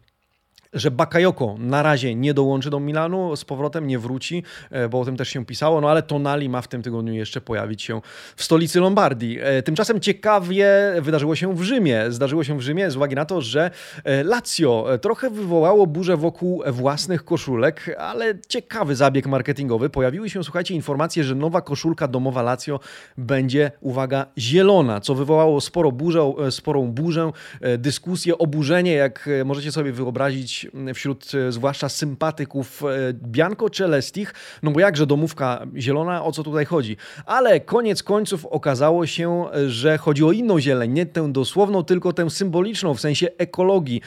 że 0.74 0.92
Bakayoko 0.92 1.56
na 1.60 1.84
razie 1.84 2.16
nie 2.16 2.34
dołączy 2.34 2.70
do 2.70 2.80
Milanu, 2.80 3.36
z 3.36 3.46
powrotem 3.46 3.88
nie 3.88 4.00
wróci, 4.00 4.44
e, 4.70 4.90
bo 4.90 5.00
o 5.00 5.06
tym 5.06 5.18
też 5.18 5.30
się 5.30 5.46
pisało, 5.46 5.82
no 5.82 5.90
ale 5.90 6.04
Tonali 6.04 6.50
ma 6.50 6.62
w 6.62 6.68
tym 6.68 6.82
tygodniu 6.82 7.13
jeszcze 7.13 7.42
pojawić 7.42 7.82
się 7.82 8.01
w 8.36 8.44
stolicy 8.44 8.80
Lombardii. 8.80 9.40
E, 9.42 9.63
tymczasem 9.63 10.00
ciekawie 10.00 10.68
wydarzyło 11.01 11.36
się 11.36 11.56
w 11.56 11.62
Rzymie. 11.62 12.06
Zdarzyło 12.10 12.44
się 12.44 12.58
w 12.58 12.62
Rzymie 12.62 12.92
z 12.92 12.98
uwagi 12.98 13.16
na 13.16 13.25
to, 13.25 13.42
że 13.42 13.72
e, 14.04 14.24
Lazio 14.24 14.88
trochę 15.01 15.30
wywołało 15.30 15.88
burzę 15.88 16.18
wokół 16.18 16.63
własnych 16.68 17.25
koszulek, 17.25 17.96
ale 18.00 18.34
ciekawy 18.48 18.96
zabieg 18.96 19.28
marketingowy. 19.28 19.90
Pojawiły 19.90 20.30
się, 20.30 20.44
słuchajcie, 20.44 20.74
informacje, 20.74 21.24
że 21.24 21.36
nowa 21.36 21.62
koszulka 21.62 22.08
domowa 22.08 22.42
Lazio 22.42 22.80
będzie, 23.18 23.72
uwaga, 23.82 24.25
zielona, 24.38 25.00
co 25.00 25.16
wywołało 25.16 25.62
sporo 25.62 25.92
burzę, 25.92 26.34
sporą 26.50 26.92
burzę, 26.92 27.32
dyskusję, 27.78 28.38
oburzenie, 28.38 28.94
jak 28.94 29.30
możecie 29.46 29.72
sobie 29.72 29.92
wyobrazić 29.92 30.61
wśród 30.94 31.32
zwłaszcza 31.50 31.89
sympatyków 31.89 32.84
Bianco 33.13 33.70
Celestich, 33.70 34.34
no 34.63 34.72
bo 34.72 34.80
jakże 34.80 35.06
domówka 35.06 35.68
zielona, 35.77 36.24
o 36.24 36.32
co 36.32 36.44
tutaj 36.44 36.65
chodzi. 36.65 36.98
Ale 37.25 37.60
koniec 37.60 38.03
końców 38.03 38.46
okazało 38.46 39.06
się, 39.06 39.46
że 39.68 39.98
chodzi 39.98 40.24
o 40.24 40.32
inną 40.32 40.60
zieleń, 40.60 40.91
nie 40.91 41.06
tę 41.06 41.32
dosłowną, 41.32 41.84
tylko 41.84 42.13
tę 42.13 42.30
symboliczną, 42.30 42.94
w 42.94 43.01
sensie 43.01 43.27
ekologii. 43.38 44.01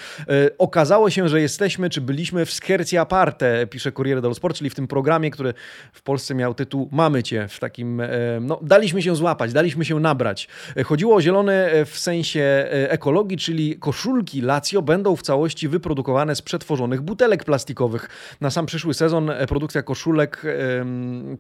Okazało 0.58 1.10
się, 1.10 1.28
że 1.28 1.40
jesteśmy, 1.40 1.90
czy 1.90 2.00
byliśmy 2.00 2.46
w 2.46 2.52
Scherzia 2.52 3.06
Parte, 3.06 3.66
pisze 3.66 3.92
Corriere 3.92 4.20
dello 4.20 4.34
Sport, 4.34 4.56
czyli 4.56 4.70
w 4.70 4.74
tym 4.74 4.86
programie, 4.86 5.30
który 5.30 5.54
w 5.92 6.02
Polsce 6.02 6.34
miał 6.34 6.54
tytuł 6.54 6.88
Mamy 6.92 7.22
Cię, 7.22 7.48
w 7.48 7.58
takim, 7.58 8.02
no 8.40 8.60
daliśmy 8.62 9.02
się 9.02 9.16
złapać, 9.16 9.52
daliśmy 9.52 9.84
się 9.84 10.00
nabrać. 10.00 10.48
Chodziło 10.84 11.16
o 11.16 11.20
zielone 11.20 11.70
w 11.86 11.98
sensie 11.98 12.66
ekologii, 12.88 13.36
czyli 13.38 13.76
koszulki 13.78 14.40
Lazio 14.40 14.82
będą 14.82 15.16
w 15.16 15.22
całości 15.22 15.68
wyprodukowane 15.68 16.36
z 16.36 16.42
przetworzonych 16.44 17.00
butelek 17.00 17.44
plastikowych. 17.44 18.08
Na 18.40 18.50
sam 18.50 18.66
przyszły 18.66 18.94
sezon 18.94 19.30
e, 19.30 19.46
produkcja 19.46 19.82
koszulek 19.82 20.42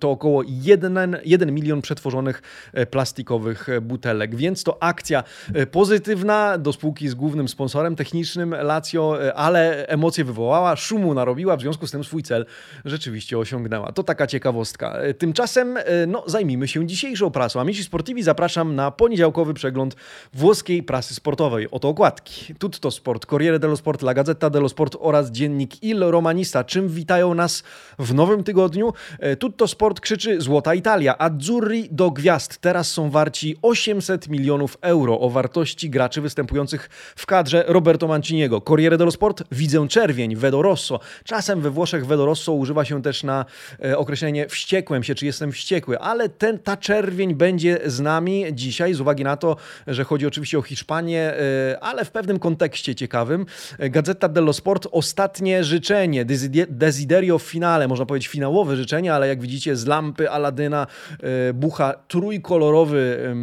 to 0.00 0.10
około 0.10 0.42
1, 0.46 1.16
1 1.24 1.54
milion 1.54 1.82
przetworzonych 1.82 2.42
e, 2.72 2.86
plastikowych 2.86 3.68
e, 3.68 3.80
butelek, 3.80 4.36
więc 4.36 4.64
to 4.64 4.82
akcja 4.82 5.24
pozytywna 5.70 6.58
do 6.58 6.72
spółki 6.72 7.08
z 7.08 7.14
głównym 7.14 7.48
sponsorem 7.48 7.96
technicznym 7.96 8.54
Lazio, 8.62 9.18
ale 9.34 9.86
emocje 9.86 10.24
wywołała, 10.24 10.76
szumu 10.76 11.14
narobiła, 11.14 11.56
w 11.56 11.60
związku 11.60 11.86
z 11.86 11.90
tym 11.90 12.04
swój 12.04 12.22
cel 12.22 12.46
rzeczywiście 12.84 13.38
osiągnęła. 13.38 13.92
To 13.92 14.02
taka 14.02 14.26
ciekawostka. 14.26 14.96
Tymczasem 15.18 15.78
no, 16.06 16.24
zajmijmy 16.26 16.68
się 16.68 16.86
dzisiejszą 16.86 17.30
prasą. 17.30 17.60
Amici 17.60 17.84
Sportivi 17.84 18.22
zapraszam 18.22 18.74
na 18.74 18.90
poniedziałkowy 18.90 19.54
przegląd 19.54 19.96
włoskiej 20.34 20.82
prasy 20.82 21.14
sportowej. 21.14 21.70
Oto 21.70 21.88
okładki. 21.88 22.54
Tutto 22.54 22.90
Sport, 22.90 23.26
Corriere 23.26 23.58
dello 23.58 23.76
Sport, 23.76 24.02
La 24.02 24.14
Gazzetta 24.14 24.50
dello 24.50 24.68
Sport 24.68 24.93
oraz 25.00 25.30
dziennik 25.30 25.82
Il 25.82 26.00
Romanista. 26.00 26.64
Czym 26.64 26.88
witają 26.88 27.34
nas 27.34 27.62
w 27.98 28.14
nowym 28.14 28.44
tygodniu? 28.44 28.92
E, 29.18 29.36
Tutto 29.36 29.68
Sport 29.68 30.00
krzyczy 30.00 30.40
Złota 30.40 30.74
Italia. 30.74 31.18
Azzurri 31.18 31.88
do 31.90 32.10
gwiazd. 32.10 32.58
Teraz 32.58 32.90
są 32.90 33.10
warci 33.10 33.56
800 33.62 34.28
milionów 34.28 34.78
euro 34.80 35.20
o 35.20 35.30
wartości 35.30 35.90
graczy 35.90 36.20
występujących 36.20 36.90
w 37.16 37.26
kadrze 37.26 37.64
Roberto 37.66 38.08
Manciniego. 38.08 38.60
Corriere 38.60 38.98
dello 38.98 39.10
Sport 39.10 39.42
widzę 39.52 39.88
czerwień, 39.88 40.36
Vedo 40.36 40.62
Rosso. 40.62 41.00
Czasem 41.24 41.60
we 41.60 41.70
Włoszech 41.70 42.06
Vedo 42.06 42.26
Rosso 42.26 42.52
używa 42.52 42.84
się 42.84 43.02
też 43.02 43.22
na 43.22 43.44
e, 43.84 43.98
określenie 43.98 44.48
wściekłem 44.48 45.02
się, 45.02 45.14
czy 45.14 45.26
jestem 45.26 45.52
wściekły, 45.52 45.98
ale 45.98 46.28
ten, 46.28 46.58
ta 46.58 46.76
czerwień 46.76 47.34
będzie 47.34 47.80
z 47.86 48.00
nami 48.00 48.44
dzisiaj 48.52 48.94
z 48.94 49.00
uwagi 49.00 49.24
na 49.24 49.36
to, 49.36 49.56
że 49.86 50.04
chodzi 50.04 50.26
oczywiście 50.26 50.58
o 50.58 50.62
Hiszpanię, 50.62 51.20
e, 51.20 51.78
ale 51.80 52.04
w 52.04 52.10
pewnym 52.10 52.38
kontekście 52.38 52.94
ciekawym. 52.94 53.46
Gazeta 53.78 54.28
dello 54.28 54.52
Sport, 54.52 54.83
ostatnie 54.86 55.64
życzenie, 55.64 56.26
desiderio 56.68 57.38
finale, 57.38 57.88
można 57.88 58.06
powiedzieć 58.06 58.28
finałowe 58.28 58.76
życzenie, 58.76 59.14
ale 59.14 59.28
jak 59.28 59.40
widzicie 59.40 59.76
z 59.76 59.86
lampy 59.86 60.30
Aladyna 60.30 60.86
e, 61.22 61.52
bucha 61.52 61.94
trójkolorowy 62.08 63.34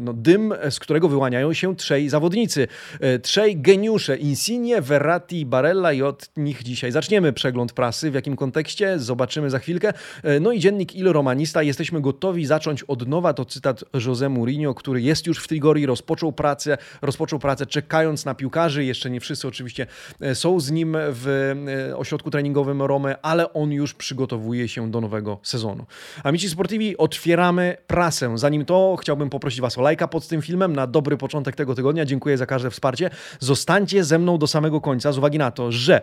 no, 0.00 0.12
dym, 0.12 0.54
z 0.70 0.78
którego 0.78 1.08
wyłaniają 1.08 1.52
się 1.52 1.76
trzej 1.76 2.08
zawodnicy. 2.08 2.68
E, 3.00 3.18
trzej 3.18 3.56
geniusze, 3.56 4.16
Insigne, 4.16 4.80
Verratti, 4.80 5.46
Barella 5.46 5.92
i 5.92 6.02
od 6.02 6.30
nich 6.36 6.62
dzisiaj 6.62 6.92
zaczniemy 6.92 7.32
przegląd 7.32 7.72
prasy. 7.72 8.10
W 8.10 8.14
jakim 8.14 8.36
kontekście? 8.36 8.98
Zobaczymy 8.98 9.50
za 9.50 9.58
chwilkę. 9.58 9.92
No 10.40 10.52
i 10.52 10.60
dziennik 10.60 10.96
Il 10.96 11.12
Romanista. 11.12 11.62
Jesteśmy 11.62 12.00
gotowi 12.00 12.46
zacząć 12.46 12.82
od 12.82 13.08
nowa. 13.08 13.34
To 13.34 13.44
cytat 13.44 13.84
José 13.94 14.30
Mourinho, 14.30 14.74
który 14.74 15.02
jest 15.02 15.26
już 15.26 15.38
w 15.38 15.48
Trigori, 15.48 15.86
rozpoczął 15.86 16.32
pracę, 16.32 16.78
rozpoczął 17.02 17.38
pracę 17.38 17.66
czekając 17.66 18.24
na 18.24 18.34
piłkarzy. 18.34 18.84
Jeszcze 18.84 19.10
nie 19.10 19.20
wszyscy 19.20 19.48
oczywiście 19.48 19.86
są 20.34 20.60
z 20.66 20.70
nim 20.70 20.96
w 20.98 21.54
ośrodku 21.96 22.30
treningowym 22.30 22.82
Rome, 22.82 23.16
ale 23.22 23.52
on 23.52 23.72
już 23.72 23.94
przygotowuje 23.94 24.68
się 24.68 24.90
do 24.90 25.00
nowego 25.00 25.38
sezonu. 25.42 25.86
Amici 26.24 26.48
Sportivi, 26.48 26.96
otwieramy 26.96 27.76
prasę. 27.86 28.38
Zanim 28.38 28.64
to, 28.64 28.96
chciałbym 29.00 29.30
poprosić 29.30 29.60
Was 29.60 29.78
o 29.78 29.82
lajka 29.82 30.08
pod 30.08 30.28
tym 30.28 30.42
filmem 30.42 30.76
na 30.76 30.86
dobry 30.86 31.16
początek 31.16 31.56
tego 31.56 31.74
tygodnia. 31.74 32.04
Dziękuję 32.04 32.38
za 32.38 32.46
każde 32.46 32.70
wsparcie. 32.70 33.10
Zostańcie 33.40 34.04
ze 34.04 34.18
mną 34.18 34.38
do 34.38 34.46
samego 34.46 34.80
końca 34.80 35.12
z 35.12 35.18
uwagi 35.18 35.38
na 35.38 35.50
to, 35.50 35.72
że 35.72 36.00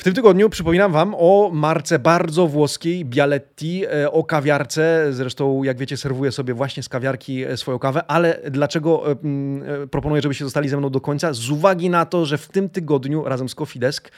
w 0.00 0.04
tym 0.04 0.14
tygodniu 0.14 0.50
przypominam 0.50 0.92
Wam 0.92 1.14
o 1.18 1.50
marce 1.52 1.98
bardzo 1.98 2.46
włoskiej 2.46 3.04
Bialetti, 3.04 3.84
e, 3.86 4.10
o 4.10 4.24
kawiarce. 4.24 5.06
Zresztą, 5.10 5.62
jak 5.62 5.78
wiecie, 5.78 5.96
serwuję 5.96 6.32
sobie 6.32 6.54
właśnie 6.54 6.82
z 6.82 6.88
kawiarki 6.88 7.44
e, 7.44 7.56
swoją 7.56 7.78
kawę, 7.78 8.04
ale 8.06 8.40
dlaczego 8.50 9.12
e, 9.12 9.16
proponuję, 9.86 10.22
żebyście 10.22 10.44
zostali 10.44 10.68
ze 10.68 10.76
mną 10.76 10.90
do 10.90 11.00
końca? 11.00 11.32
Z 11.32 11.50
uwagi 11.50 11.90
na 11.90 12.06
to, 12.06 12.26
że 12.26 12.38
w 12.38 12.48
tym 12.48 12.68
tygodniu 12.68 13.24
razem 13.24 13.48
z 13.48 13.54
Cofidesk 13.54 14.10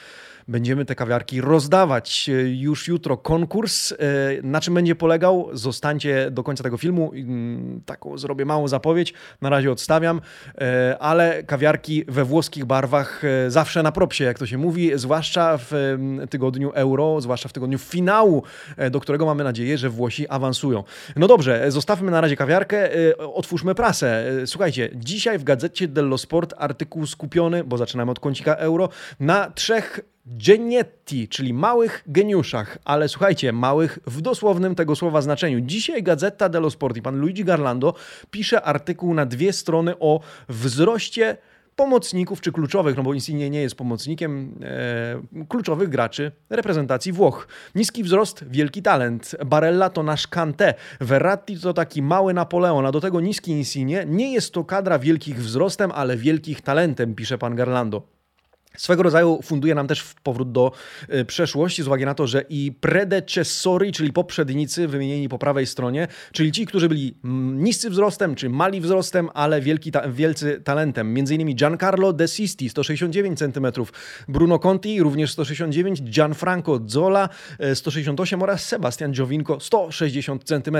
będziemy 0.47 0.85
te 0.85 0.95
kawiarki 0.95 1.41
rozdawać. 1.41 2.29
Już 2.45 2.87
jutro 2.87 3.17
konkurs. 3.17 3.91
E, 3.91 3.95
na 4.43 4.61
czym 4.61 4.73
będzie 4.73 4.95
polegał? 4.95 5.49
Zostańcie 5.53 6.31
do 6.31 6.43
końca 6.43 6.63
tego 6.63 6.77
filmu. 6.77 7.11
Mm, 7.13 7.81
taką 7.85 8.17
zrobię 8.17 8.45
małą 8.45 8.67
zapowiedź. 8.67 9.13
Na 9.41 9.49
razie 9.49 9.71
odstawiam, 9.71 10.21
e, 10.57 10.97
ale 10.99 11.43
kawiarki 11.43 12.05
we 12.07 12.25
włoskich 12.25 12.65
barwach 12.65 13.21
e, 13.23 13.51
zawsze 13.51 13.83
na 13.83 13.91
propsie, 13.91 14.23
jak 14.23 14.39
to 14.39 14.45
się 14.45 14.57
mówi, 14.57 14.91
zwłaszcza 14.95 15.57
w 15.57 15.73
mm, 15.73 16.27
tygodniu 16.27 16.71
euro, 16.71 17.21
zwłaszcza 17.21 17.49
w 17.49 17.53
tygodniu 17.53 17.77
finału, 17.77 18.43
do 18.91 18.99
którego 18.99 19.25
mamy 19.25 19.43
nadzieję, 19.43 19.77
że 19.77 19.89
Włosi 19.89 20.27
awansują. 20.27 20.83
No 21.15 21.27
dobrze, 21.27 21.71
zostawmy 21.71 22.11
na 22.11 22.21
razie 22.21 22.35
kawiarkę, 22.35 22.89
otwórzmy 23.17 23.75
prasę. 23.75 24.25
Słuchajcie, 24.45 24.89
dzisiaj 24.95 25.39
w 25.39 25.43
gazecie 25.43 25.87
dello 25.87 26.17
Sport 26.17 26.53
artykuł 26.57 27.07
skupiony, 27.07 27.63
bo 27.63 27.77
zaczynamy 27.77 28.11
od 28.11 28.19
kącika 28.19 28.55
euro, 28.55 28.89
na 29.19 29.51
trzech 29.51 29.99
Genietti, 30.25 31.27
czyli 31.27 31.53
małych 31.53 32.03
geniuszach, 32.07 32.77
ale 32.85 33.09
słuchajcie, 33.09 33.53
małych 33.53 33.99
w 34.07 34.21
dosłownym 34.21 34.75
tego 34.75 34.95
słowa 34.95 35.21
znaczeniu. 35.21 35.61
Dzisiaj 35.61 36.03
Gazeta 36.03 36.49
dello 36.49 36.69
Sport 36.69 36.97
i 36.97 37.01
pan 37.01 37.19
Luigi 37.19 37.45
Garlando 37.45 37.93
pisze 38.31 38.61
artykuł 38.61 39.13
na 39.13 39.25
dwie 39.25 39.53
strony 39.53 39.99
o 39.99 40.19
wzroście 40.49 41.37
pomocników 41.75 42.41
czy 42.41 42.51
kluczowych, 42.51 42.97
no 42.97 43.03
bo 43.03 43.13
Insigne 43.13 43.49
nie 43.49 43.61
jest 43.61 43.75
pomocnikiem 43.75 44.55
e, 44.61 45.45
kluczowych 45.47 45.89
graczy 45.89 46.31
reprezentacji 46.49 47.11
Włoch. 47.11 47.47
Niski 47.75 48.03
wzrost, 48.03 48.45
wielki 48.47 48.81
talent. 48.81 49.35
Barella 49.45 49.89
to 49.89 50.03
nasz 50.03 50.27
Kanté. 50.27 50.73
Verratti 51.01 51.59
to 51.59 51.73
taki 51.73 52.01
mały 52.01 52.33
Napoleon, 52.33 52.85
a 52.85 52.91
do 52.91 53.01
tego 53.01 53.21
niski 53.21 53.51
Insigne. 53.51 54.05
Nie 54.05 54.33
jest 54.33 54.53
to 54.53 54.63
kadra 54.63 54.99
wielkich 54.99 55.37
wzrostem, 55.37 55.91
ale 55.91 56.17
wielkich 56.17 56.61
talentem, 56.61 57.15
pisze 57.15 57.37
pan 57.37 57.55
Garlando. 57.55 58.12
Swego 58.77 59.03
rodzaju 59.03 59.39
funduje 59.43 59.75
nam 59.75 59.87
też 59.87 60.03
powrót 60.23 60.51
do 60.51 60.71
y, 61.13 61.25
przeszłości 61.25 61.83
z 61.83 61.87
uwagi 61.87 62.05
na 62.05 62.15
to, 62.15 62.27
że 62.27 62.43
i 62.49 62.71
predecessori, 62.71 63.91
czyli 63.91 64.13
poprzednicy 64.13 64.87
wymienieni 64.87 65.29
po 65.29 65.39
prawej 65.39 65.67
stronie, 65.67 66.07
czyli 66.31 66.51
ci, 66.51 66.65
którzy 66.65 66.89
byli 66.89 67.15
mm, 67.23 67.63
niscy 67.63 67.89
wzrostem, 67.89 68.35
czy 68.35 68.49
mali 68.49 68.81
wzrostem, 68.81 69.29
ale 69.33 69.61
wielki 69.61 69.91
ta 69.91 70.09
wielcy 70.09 70.61
talentem. 70.63 71.13
Między 71.13 71.35
innymi 71.35 71.55
Giancarlo 71.55 72.13
De 72.13 72.27
Sisti, 72.27 72.69
169 72.69 73.39
cm, 73.39 73.67
Bruno 74.27 74.59
Conti, 74.59 75.03
również 75.03 75.31
169, 75.31 76.03
Gianfranco 76.03 76.79
Zola, 76.85 77.29
168 77.73 78.39
e, 78.39 78.43
oraz 78.43 78.67
Sebastian 78.67 79.11
Giovinco, 79.11 79.59
160 79.59 80.43
cm. 80.43 80.77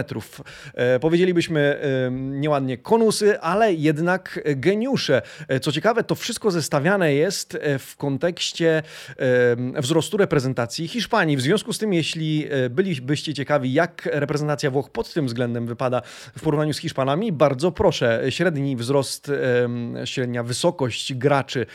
E, 0.74 1.00
powiedzielibyśmy 1.00 1.60
e, 1.60 2.12
nieładnie 2.12 2.78
konusy, 2.78 3.40
ale 3.40 3.74
jednak 3.74 4.40
geniusze. 4.56 5.22
Co 5.62 5.72
ciekawe, 5.72 6.04
to 6.04 6.16
wszystko 6.16 6.52
zestawiane 6.52 7.14
jest 7.14 7.58
kontekście 7.98 8.84
wzrostu 9.78 10.18
reprezentacji 10.18 10.88
Hiszpanii. 10.88 11.38
W 11.38 11.42
związku 11.42 11.74
z 11.74 11.78
tym, 11.78 11.94
jeśli 11.94 12.48
e, 12.50 12.70
bylibyście 12.70 13.34
ciekawi, 13.34 13.74
jak 13.74 14.10
reprezentacja 14.12 14.72
Włoch 14.72 14.90
pod 14.90 15.14
tym 15.14 15.28
względem 15.28 15.68
wypada 15.68 16.02
w 16.38 16.42
porównaniu 16.42 16.74
z 16.74 16.78
Hiszpanami, 16.78 17.32
bardzo 17.32 17.72
proszę, 17.72 18.24
średni 18.30 18.76
wzrost, 18.76 19.32
średnia 20.06 20.44
wysokość 20.44 21.14
graczy 21.14 21.66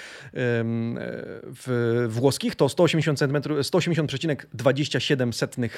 w 1.44 2.06
włoskich 2.08 2.54
to 2.54 2.68
180 2.68 3.18
cm, 3.18 3.32
180,27 3.32 5.68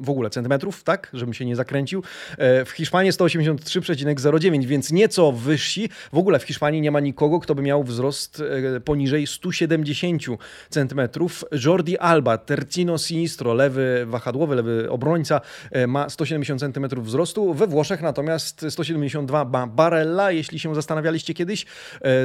w 0.00 0.10
ogóle 0.10 0.30
centymetrów, 0.30 0.82
tak, 0.82 1.10
żebym 1.12 1.34
się 1.34 1.44
nie 1.44 1.56
zakręcił. 1.56 2.02
E, 2.38 2.64
w 2.64 2.70
Hiszpanii 2.70 3.12
183,09, 3.12 4.64
więc 4.64 4.92
nieco 4.92 5.32
wyżsi. 5.32 5.88
W 6.12 6.18
ogóle 6.18 6.38
w 6.38 6.42
Hiszpanii 6.42 6.80
nie 6.80 6.90
ma 6.90 7.00
nikogo, 7.00 7.40
kto 7.40 7.54
by 7.54 7.62
miał 7.62 7.84
wzrost 7.84 8.42
poniżej 8.84 9.26
170 9.26 10.22
cm. 10.70 11.00
Jordi 11.64 11.98
Alba, 11.98 12.38
tercino 12.38 12.98
sinistro, 12.98 13.54
lewy 13.54 14.04
wahadłowy, 14.06 14.56
lewy 14.56 14.90
obrońca, 14.90 15.40
e, 15.70 15.86
ma 15.86 16.08
170 16.08 16.60
cm 16.60 17.02
wzrostu. 17.02 17.54
We 17.54 17.66
Włoszech 17.66 18.02
natomiast 18.02 18.66
172 18.70 19.44
ma 19.44 19.66
Barella, 19.66 20.30
jeśli 20.30 20.58
się 20.58 20.74
zastanawialiście 20.74 21.34
kiedyś. 21.34 21.66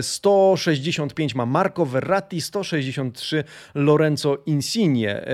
165 0.02 1.34
e, 1.34 1.38
ma 1.38 1.46
Marco 1.46 1.86
Verratti, 1.86 2.42
163 2.42 3.44
Lorenzo 3.76 4.38
Insigne. 4.46 5.26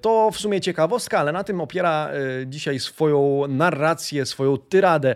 To 0.00 0.30
w 0.30 0.36
sumie 0.36 0.60
ciekawostka, 0.60 1.18
ale 1.18 1.32
na 1.32 1.44
tym 1.44 1.60
opiera 1.60 2.10
dzisiaj 2.46 2.80
swoją 2.80 3.44
narrację, 3.48 4.26
swoją 4.26 4.56
tyradę 4.56 5.14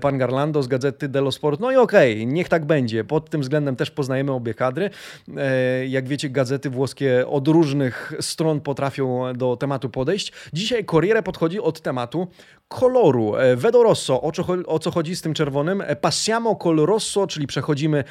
pan 0.00 0.18
Garlando 0.18 0.62
z 0.62 0.68
gazety 0.68 1.08
dello 1.08 1.32
Sport. 1.32 1.60
No 1.60 1.72
i 1.72 1.76
okej, 1.76 2.12
okay, 2.14 2.26
niech 2.26 2.48
tak 2.48 2.64
będzie. 2.64 3.04
Pod 3.04 3.30
tym 3.30 3.40
względem 3.40 3.76
też 3.76 3.90
poznajemy 3.90 4.32
obie 4.32 4.54
kadry. 4.64 4.90
Jak 5.88 6.08
wiecie, 6.08 6.30
gazety 6.30 6.70
włoskie 6.70 7.26
od 7.26 7.48
różnych 7.48 8.12
stron 8.20 8.60
potrafią 8.60 9.32
do 9.34 9.56
tematu 9.56 9.90
podejść. 9.90 10.32
Dzisiaj 10.52 10.84
Corriere 10.84 11.22
podchodzi 11.22 11.60
od 11.60 11.80
tematu 11.80 12.28
koloru. 12.74 13.36
E, 13.36 13.56
Vedo 13.56 13.82
rosso, 13.82 14.22
o 14.22 14.32
co, 14.32 14.44
o 14.66 14.78
co 14.78 14.90
chodzi 14.90 15.16
z 15.16 15.22
tym 15.22 15.34
czerwonym? 15.34 15.80
E, 15.86 15.96
passiamo 15.96 16.56
col 16.56 16.76
rosso, 16.76 17.26
czyli 17.26 17.46
przechodzimy 17.46 18.04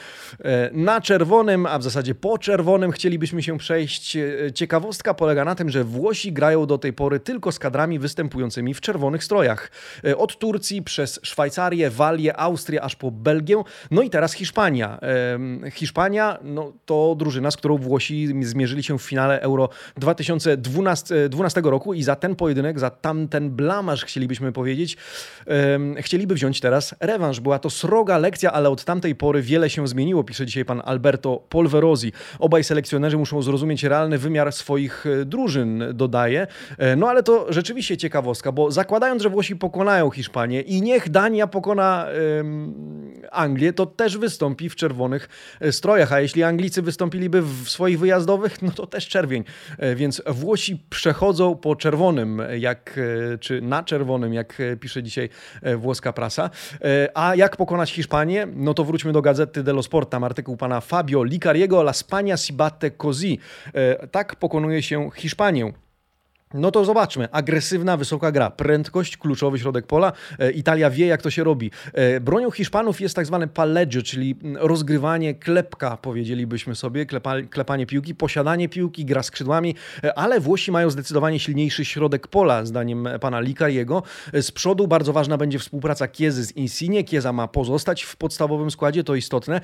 e, 0.43 0.69
na 0.73 1.01
czerwonym, 1.01 1.65
a 1.65 1.79
w 1.79 1.83
zasadzie 1.83 2.15
po 2.15 2.37
czerwonym 2.37 2.91
chcielibyśmy 2.91 3.43
się 3.43 3.57
przejść. 3.57 4.17
Ciekawostka 4.55 5.13
polega 5.13 5.45
na 5.45 5.55
tym, 5.55 5.69
że 5.69 5.83
Włosi 5.83 6.33
grają 6.33 6.65
do 6.65 6.77
tej 6.77 6.93
pory 6.93 7.19
tylko 7.19 7.51
z 7.51 7.59
kadrami 7.59 7.99
występującymi 7.99 8.73
w 8.73 8.81
czerwonych 8.81 9.23
strojach. 9.23 9.71
Od 10.17 10.37
Turcji 10.39 10.81
przez 10.81 11.19
Szwajcarię, 11.23 11.89
Walię, 11.89 12.37
Austrię, 12.37 12.81
aż 12.81 12.95
po 12.95 13.11
Belgię, 13.11 13.63
no 13.91 14.01
i 14.01 14.09
teraz 14.09 14.33
Hiszpania. 14.33 14.99
Hiszpania 15.71 16.37
no, 16.43 16.73
to 16.85 17.15
drużyna, 17.17 17.51
z 17.51 17.57
którą 17.57 17.77
Włosi 17.77 18.33
zmierzyli 18.41 18.83
się 18.83 18.99
w 18.99 19.01
finale 19.01 19.41
Euro 19.41 19.69
2012 19.97 21.61
roku 21.63 21.93
i 21.93 22.03
za 22.03 22.15
ten 22.15 22.35
pojedynek, 22.35 22.79
za 22.79 22.89
tamten 22.89 23.51
blamaż 23.51 24.05
chcielibyśmy 24.05 24.52
powiedzieć, 24.53 24.97
chcieliby 25.97 26.35
wziąć 26.35 26.59
teraz 26.59 26.95
rewanż. 26.99 27.39
Była 27.39 27.59
to 27.59 27.69
sroga 27.69 28.17
lekcja, 28.17 28.51
ale 28.51 28.69
od 28.69 28.83
tamtej 28.83 29.15
pory 29.15 29.41
wiele 29.41 29.69
się 29.69 29.87
zmieniło, 29.87 30.23
pisze 30.23 30.45
dzisiaj 30.45 30.65
pan 30.65 30.81
Alberto 30.85 31.43
Polverosi. 31.49 32.13
Obaj 32.39 32.63
selekcjonerzy 32.63 33.17
muszą 33.17 33.41
zrozumieć 33.41 33.83
realny 33.83 34.17
wymiar 34.17 34.51
swoich 34.51 35.05
e, 35.05 35.25
drużyn, 35.25 35.83
dodaje. 35.93 36.47
E, 36.77 36.95
no 36.95 37.09
ale 37.09 37.23
to 37.23 37.45
rzeczywiście 37.49 37.97
ciekawostka, 37.97 38.51
bo 38.51 38.71
zakładając, 38.71 39.23
że 39.23 39.29
Włosi 39.29 39.55
pokonają 39.55 40.09
Hiszpanię 40.09 40.61
i 40.61 40.81
niech 40.81 41.09
Dania 41.09 41.47
pokona 41.47 42.07
Anglię, 43.31 43.73
to 43.73 43.85
też 43.85 44.17
wystąpi 44.17 44.69
w 44.69 44.75
czerwonych 44.75 45.29
e, 45.61 45.71
strojach, 45.71 46.13
a 46.13 46.21
jeśli 46.21 46.43
Anglicy 46.43 46.81
wystąpiliby 46.81 47.41
w 47.41 47.69
swoich 47.69 47.99
wyjazdowych, 47.99 48.61
no 48.61 48.71
to 48.71 48.87
też 48.87 49.07
czerwień. 49.07 49.43
Więc 49.95 50.21
Włosi 50.27 50.83
przechodzą 50.89 51.55
po 51.55 51.75
czerwonym, 51.75 52.41
jak, 52.59 52.99
czy 53.39 53.61
na 53.61 53.83
czerwonym, 53.83 54.32
jak 54.33 54.59
e, 54.59 54.77
pisze 54.77 55.03
dzisiaj 55.03 55.29
e, 55.61 55.77
włoska 55.77 56.13
prasa. 56.13 56.49
E, 56.81 57.09
a 57.13 57.35
jak 57.35 57.57
pokonać 57.57 57.91
Hiszpanię? 57.91 58.47
No 58.55 58.73
to 58.73 58.83
wróćmy 58.83 59.13
do 59.13 59.21
gazety 59.21 59.63
dello 59.63 59.83
Sport. 59.83 60.09
Tam 60.09 60.23
artykuł 60.23 60.57
pana 60.57 60.81
Fabio 60.81 61.23
Licariego 61.23 61.81
La 61.81 61.93
Spagna 61.93 62.37
si 62.37 62.53
batte 62.53 62.91
così. 62.91 63.39
Tak 64.11 64.35
pokonuje 64.35 64.83
się 64.83 65.09
Hiszpanię. 65.15 65.73
No 66.53 66.71
to 66.71 66.85
zobaczmy. 66.85 67.31
Agresywna, 67.31 67.97
wysoka 67.97 68.31
gra, 68.31 68.49
prędkość, 68.49 69.17
kluczowy 69.17 69.59
środek 69.59 69.87
pola. 69.87 70.11
E, 70.39 70.51
Italia 70.51 70.89
wie, 70.89 71.07
jak 71.07 71.21
to 71.21 71.29
się 71.29 71.43
robi. 71.43 71.71
E, 71.93 72.19
bronią 72.19 72.51
Hiszpanów 72.51 73.01
jest 73.01 73.15
tak 73.15 73.25
zwane 73.25 73.47
palleggio, 73.47 74.01
czyli 74.01 74.35
rozgrywanie 74.55 75.33
klepka, 75.33 75.97
powiedzielibyśmy 75.97 76.75
sobie, 76.75 77.05
klepa, 77.05 77.41
klepanie 77.49 77.85
piłki, 77.85 78.15
posiadanie 78.15 78.69
piłki, 78.69 79.05
gra 79.05 79.23
skrzydłami, 79.23 79.75
e, 80.03 80.17
ale 80.17 80.39
Włosi 80.39 80.71
mają 80.71 80.89
zdecydowanie 80.89 81.39
silniejszy 81.39 81.85
środek 81.85 82.27
pola, 82.27 82.65
zdaniem 82.65 83.07
pana 83.21 83.39
Likariego. 83.39 84.03
Z 84.33 84.51
przodu 84.51 84.87
bardzo 84.87 85.13
ważna 85.13 85.37
będzie 85.37 85.59
współpraca 85.59 86.07
Kiezy 86.07 86.45
z 86.45 86.51
Insigne. 86.51 87.03
Kieza 87.03 87.33
ma 87.33 87.47
pozostać 87.47 88.03
w 88.03 88.15
podstawowym 88.15 88.71
składzie, 88.71 89.03
to 89.03 89.15
istotne. 89.15 89.61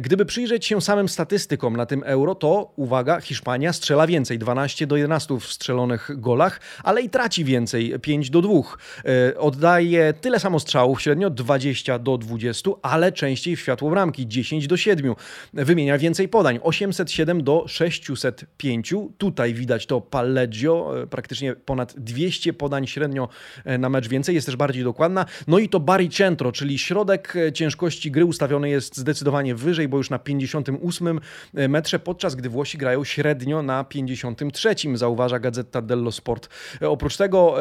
Gdyby 0.00 0.26
przyjrzeć 0.26 0.66
się 0.66 0.80
samym 0.80 1.08
statystykom 1.08 1.76
na 1.76 1.86
tym 1.86 2.02
euro, 2.06 2.34
to 2.34 2.72
uwaga, 2.76 3.20
Hiszpania 3.20 3.72
strzela 3.72 4.06
więcej, 4.06 4.38
12 4.38 4.86
do 4.86 4.96
11 4.96 5.40
strzelonych 5.40 6.10
golów 6.16 6.31
golach, 6.32 6.60
ale 6.84 7.02
i 7.02 7.10
traci 7.10 7.44
więcej 7.44 7.94
5 8.00 8.30
do 8.30 8.42
2. 8.42 8.52
E, 8.52 9.38
oddaje 9.38 10.12
tyle 10.12 10.40
samo 10.40 10.60
strzałów, 10.60 11.02
średnio 11.02 11.30
20 11.30 11.98
do 11.98 12.18
20, 12.18 12.70
ale 12.82 13.12
częściej 13.12 13.56
w 13.56 13.60
światło 13.60 13.90
bramki 13.90 14.28
10 14.28 14.66
do 14.66 14.76
7. 14.76 15.14
Wymienia 15.52 15.98
więcej 15.98 16.28
podań 16.28 16.58
807 16.62 17.44
do 17.44 17.64
605. 17.68 18.94
Tutaj 19.18 19.54
widać 19.54 19.86
to 19.86 20.00
Palleggio, 20.00 21.02
e, 21.02 21.06
praktycznie 21.06 21.56
ponad 21.56 21.94
200 21.96 22.52
podań 22.52 22.86
średnio 22.86 23.28
e, 23.64 23.78
na 23.78 23.88
mecz 23.88 24.08
więcej, 24.08 24.34
jest 24.34 24.46
też 24.46 24.56
bardziej 24.56 24.84
dokładna. 24.84 25.26
No 25.46 25.58
i 25.58 25.68
to 25.68 25.80
Baricentro, 25.80 26.52
czyli 26.52 26.78
środek 26.78 27.34
ciężkości 27.54 28.10
gry 28.10 28.24
ustawiony 28.24 28.68
jest 28.68 28.96
zdecydowanie 28.96 29.54
wyżej, 29.54 29.88
bo 29.88 29.96
już 29.96 30.10
na 30.10 30.18
58 30.18 31.20
metrze, 31.68 31.98
podczas 31.98 32.34
gdy 32.34 32.48
Włosi 32.48 32.78
grają 32.78 33.04
średnio 33.04 33.62
na 33.62 33.84
53, 33.84 34.74
zauważa 34.94 35.38
Gazeta 35.38 35.82
dello 35.82 36.12
Sport. 36.22 36.48
E, 36.82 36.88
oprócz 36.90 37.16
tego 37.16 37.54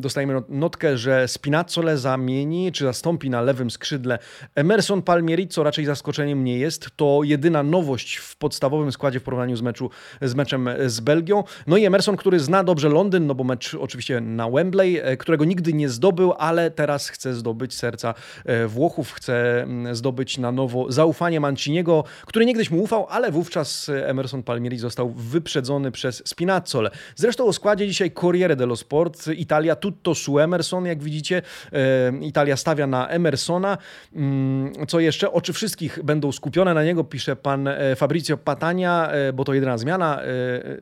dostajemy 0.00 0.42
notkę, 0.48 0.98
że 0.98 1.28
Spinazzole 1.28 1.98
zamieni 1.98 2.72
czy 2.72 2.84
zastąpi 2.84 3.30
na 3.30 3.40
lewym 3.40 3.70
skrzydle 3.70 4.18
Emerson 4.54 5.02
Palmieri, 5.02 5.48
co 5.48 5.62
raczej 5.62 5.84
zaskoczeniem 5.84 6.44
nie 6.44 6.58
jest. 6.58 6.88
To 6.96 7.20
jedyna 7.24 7.62
nowość 7.62 8.16
w 8.16 8.36
podstawowym 8.36 8.92
składzie 8.92 9.20
w 9.20 9.22
porównaniu 9.22 9.56
z, 9.56 9.62
meczu, 9.62 9.90
z 10.22 10.34
meczem 10.34 10.68
z 10.86 11.00
Belgią. 11.00 11.44
No 11.66 11.76
i 11.76 11.84
Emerson, 11.84 12.16
który 12.16 12.40
zna 12.40 12.64
dobrze 12.64 12.88
Londyn, 12.88 13.26
no 13.26 13.34
bo 13.34 13.44
mecz 13.44 13.74
oczywiście 13.74 14.20
na 14.20 14.50
Wembley, 14.50 14.98
e, 14.98 15.16
którego 15.16 15.44
nigdy 15.44 15.72
nie 15.72 15.88
zdobył, 15.88 16.32
ale 16.38 16.70
teraz 16.70 17.08
chce 17.08 17.34
zdobyć 17.34 17.74
serca 17.74 18.14
e, 18.44 18.66
Włochów, 18.66 19.12
chce 19.12 19.66
zdobyć 19.92 20.38
na 20.38 20.52
nowo 20.52 20.92
zaufanie 20.92 21.40
Manciniego, 21.40 22.04
który 22.26 22.46
niegdyś 22.46 22.70
mu 22.70 22.82
ufał, 22.82 23.06
ale 23.10 23.32
wówczas 23.32 23.90
Emerson 24.04 24.42
Palmieri 24.42 24.78
został 24.78 25.10
wyprzedzony 25.10 25.90
przez 25.90 26.22
Spinazzole. 26.24 26.90
Zresztą 27.16 27.49
o 27.50 27.52
składzie 27.52 27.86
dzisiaj 27.86 28.10
Corriere 28.10 28.56
dello 28.56 28.76
Sport. 28.76 29.28
Italia 29.28 29.76
tutto 29.76 30.14
su 30.14 30.38
Emerson, 30.38 30.86
jak 30.86 31.02
widzicie. 31.02 31.42
E, 31.72 32.12
Italia 32.20 32.56
stawia 32.56 32.86
na 32.86 33.08
Emersona. 33.08 33.78
Mm, 34.14 34.72
co 34.88 35.00
jeszcze? 35.00 35.32
Oczy 35.32 35.52
wszystkich 35.52 36.02
będą 36.02 36.32
skupione 36.32 36.74
na 36.74 36.84
niego, 36.84 37.04
pisze 37.04 37.36
pan 37.36 37.68
e, 37.68 37.96
Fabrizio 37.96 38.36
Patania, 38.36 39.10
e, 39.10 39.32
bo 39.32 39.44
to 39.44 39.54
jedyna 39.54 39.78
zmiana. 39.78 40.20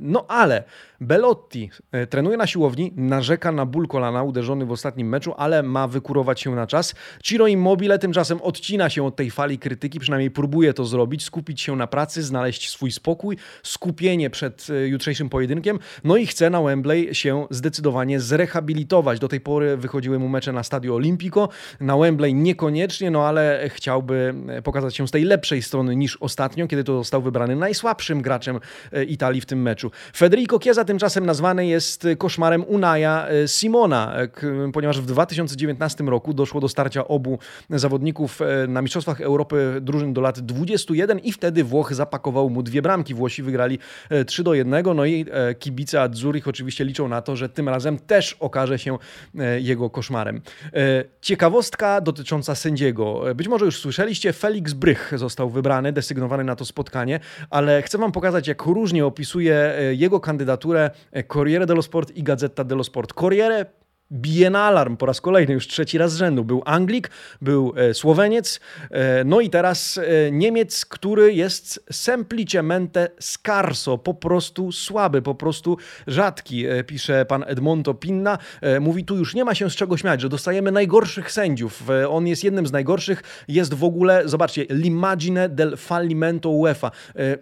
No 0.00 0.24
ale 0.28 0.64
Belotti 1.00 1.70
trenuje 2.10 2.36
na 2.36 2.46
siłowni, 2.46 2.92
narzeka 2.96 3.52
na 3.52 3.66
ból 3.66 3.88
kolana 3.88 4.22
uderzony 4.22 4.66
w 4.66 4.72
ostatnim 4.72 5.08
meczu, 5.08 5.34
ale 5.36 5.62
ma 5.62 5.88
wykurować 5.88 6.40
się 6.40 6.54
na 6.54 6.66
czas. 6.66 6.94
Ciro 7.22 7.46
Immobile 7.46 7.98
tymczasem 7.98 8.42
odcina 8.42 8.90
się 8.90 9.06
od 9.06 9.16
tej 9.16 9.30
fali 9.30 9.58
krytyki, 9.58 10.00
przynajmniej 10.00 10.30
próbuje 10.30 10.74
to 10.74 10.84
zrobić, 10.84 11.24
skupić 11.24 11.60
się 11.60 11.76
na 11.76 11.86
pracy, 11.86 12.22
znaleźć 12.22 12.70
swój 12.70 12.92
spokój, 12.92 13.36
skupienie 13.62 14.30
przed 14.30 14.66
jutrzejszym 14.86 15.28
pojedynkiem, 15.28 15.78
no 16.04 16.16
i 16.16 16.26
chce 16.26 16.50
na 16.50 16.57
Wembley 16.62 17.14
się 17.14 17.46
zdecydowanie 17.50 18.20
zrehabilitować. 18.20 19.18
Do 19.18 19.28
tej 19.28 19.40
pory 19.40 19.76
wychodziły 19.76 20.18
mu 20.18 20.28
mecze 20.28 20.52
na 20.52 20.62
Stadio 20.62 20.94
Olimpico, 20.94 21.48
na 21.80 21.96
Wembley 21.96 22.34
niekoniecznie, 22.34 23.10
no 23.10 23.26
ale 23.26 23.70
chciałby 23.74 24.34
pokazać 24.64 24.96
się 24.96 25.08
z 25.08 25.10
tej 25.10 25.24
lepszej 25.24 25.62
strony 25.62 25.96
niż 25.96 26.16
ostatnio, 26.16 26.66
kiedy 26.66 26.84
to 26.84 26.98
został 26.98 27.22
wybrany 27.22 27.56
najsłabszym 27.56 28.22
graczem 28.22 28.60
e, 28.92 29.04
Italii 29.04 29.40
w 29.40 29.46
tym 29.46 29.62
meczu. 29.62 29.90
Federico 30.16 30.58
Chiesa 30.58 30.84
tymczasem 30.84 31.26
nazwany 31.26 31.66
jest 31.66 32.06
koszmarem 32.18 32.64
Unaja 32.64 33.28
e, 33.28 33.48
Simona, 33.48 34.16
e, 34.16 34.28
ponieważ 34.72 35.00
w 35.00 35.06
2019 35.06 36.04
roku 36.04 36.34
doszło 36.34 36.60
do 36.60 36.68
starcia 36.68 37.08
obu 37.08 37.38
zawodników 37.70 38.40
na 38.68 38.82
Mistrzostwach 38.82 39.20
Europy 39.20 39.78
drużyn 39.80 40.12
do 40.12 40.20
lat 40.20 40.40
21 40.40 41.18
i 41.18 41.32
wtedy 41.32 41.64
Włoch 41.64 41.94
zapakował 41.94 42.50
mu 42.50 42.62
dwie 42.62 42.82
bramki. 42.82 43.14
Włosi 43.14 43.42
wygrali 43.42 43.78
3 44.26 44.42
do 44.42 44.54
1, 44.54 44.96
no 44.96 45.04
i 45.04 45.26
kibice 45.58 46.02
Azzurich 46.02 46.47
oczywiście 46.48 46.84
liczą 46.84 47.08
na 47.08 47.22
to, 47.22 47.36
że 47.36 47.48
tym 47.48 47.68
razem 47.68 47.98
też 47.98 48.36
okaże 48.40 48.78
się 48.78 48.98
e, 49.38 49.60
jego 49.60 49.90
koszmarem. 49.90 50.40
E, 50.74 51.04
ciekawostka 51.20 52.00
dotycząca 52.00 52.54
sędziego. 52.54 53.22
Być 53.34 53.48
może 53.48 53.64
już 53.64 53.80
słyszeliście, 53.80 54.32
Felix 54.32 54.72
Brych 54.72 55.12
został 55.16 55.50
wybrany, 55.50 55.92
desygnowany 55.92 56.44
na 56.44 56.56
to 56.56 56.64
spotkanie, 56.64 57.20
ale 57.50 57.82
chcę 57.82 57.98
Wam 57.98 58.12
pokazać, 58.12 58.48
jak 58.48 58.62
różnie 58.62 59.06
opisuje 59.06 59.54
e, 59.54 59.94
jego 59.94 60.20
kandydaturę 60.20 60.90
Corriere 61.28 61.66
dello 61.66 61.82
Sport 61.82 62.10
i 62.10 62.22
Gazeta 62.22 62.64
dello 62.64 62.84
Sport. 62.84 63.12
Corriere 63.12 63.66
bije 64.12 64.50
na 64.50 64.62
alarm 64.62 64.96
po 64.96 65.06
raz 65.06 65.20
kolejny, 65.20 65.54
już 65.54 65.66
trzeci 65.66 65.98
raz 65.98 66.12
z 66.12 66.16
rzędu. 66.16 66.44
Był 66.44 66.62
Anglik, 66.64 67.10
był 67.42 67.72
e, 67.76 67.94
Słoweniec, 67.94 68.60
e, 68.90 69.24
no 69.24 69.40
i 69.40 69.50
teraz 69.50 69.98
e, 69.98 70.32
Niemiec, 70.32 70.84
który 70.84 71.34
jest 71.34 71.84
semplicemente 71.92 73.08
scarso, 73.20 73.98
po 73.98 74.14
prostu 74.14 74.72
słaby, 74.72 75.22
po 75.22 75.34
prostu 75.34 75.76
rzadki, 76.06 76.64
pisze 76.86 77.24
pan 77.24 77.44
Edmonto 77.46 77.94
Pinna. 77.94 78.38
Mówi, 78.80 79.04
tu 79.04 79.16
już 79.16 79.34
nie 79.34 79.44
ma 79.44 79.54
się 79.54 79.70
z 79.70 79.74
czego 79.74 79.96
śmiać, 79.96 80.20
że 80.20 80.28
dostajemy 80.28 80.72
najgorszych 80.72 81.32
sędziów. 81.32 81.82
On 82.08 82.26
jest 82.26 82.44
jednym 82.44 82.66
z 82.66 82.72
najgorszych, 82.72 83.44
jest 83.48 83.74
w 83.74 83.84
ogóle, 83.84 84.22
zobaczcie, 84.24 84.64
l'immagine 84.64 85.48
del 85.48 85.76
fallimento 85.76 86.50
UEFA, 86.50 86.90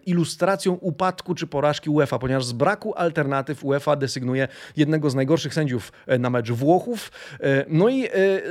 ilustracją 0.06 0.72
upadku 0.72 1.34
czy 1.34 1.46
porażki 1.46 1.90
UEFA, 1.90 2.18
ponieważ 2.18 2.44
z 2.44 2.52
braku 2.52 2.94
alternatyw 2.94 3.64
UEFA 3.64 3.96
desygnuje 3.96 4.48
jednego 4.76 5.10
z 5.10 5.14
najgorszych 5.14 5.54
sędziów 5.54 5.92
na 6.18 6.30
mecz 6.30 6.55
Włochów. 6.56 7.12
No 7.68 7.88
i 7.88 8.08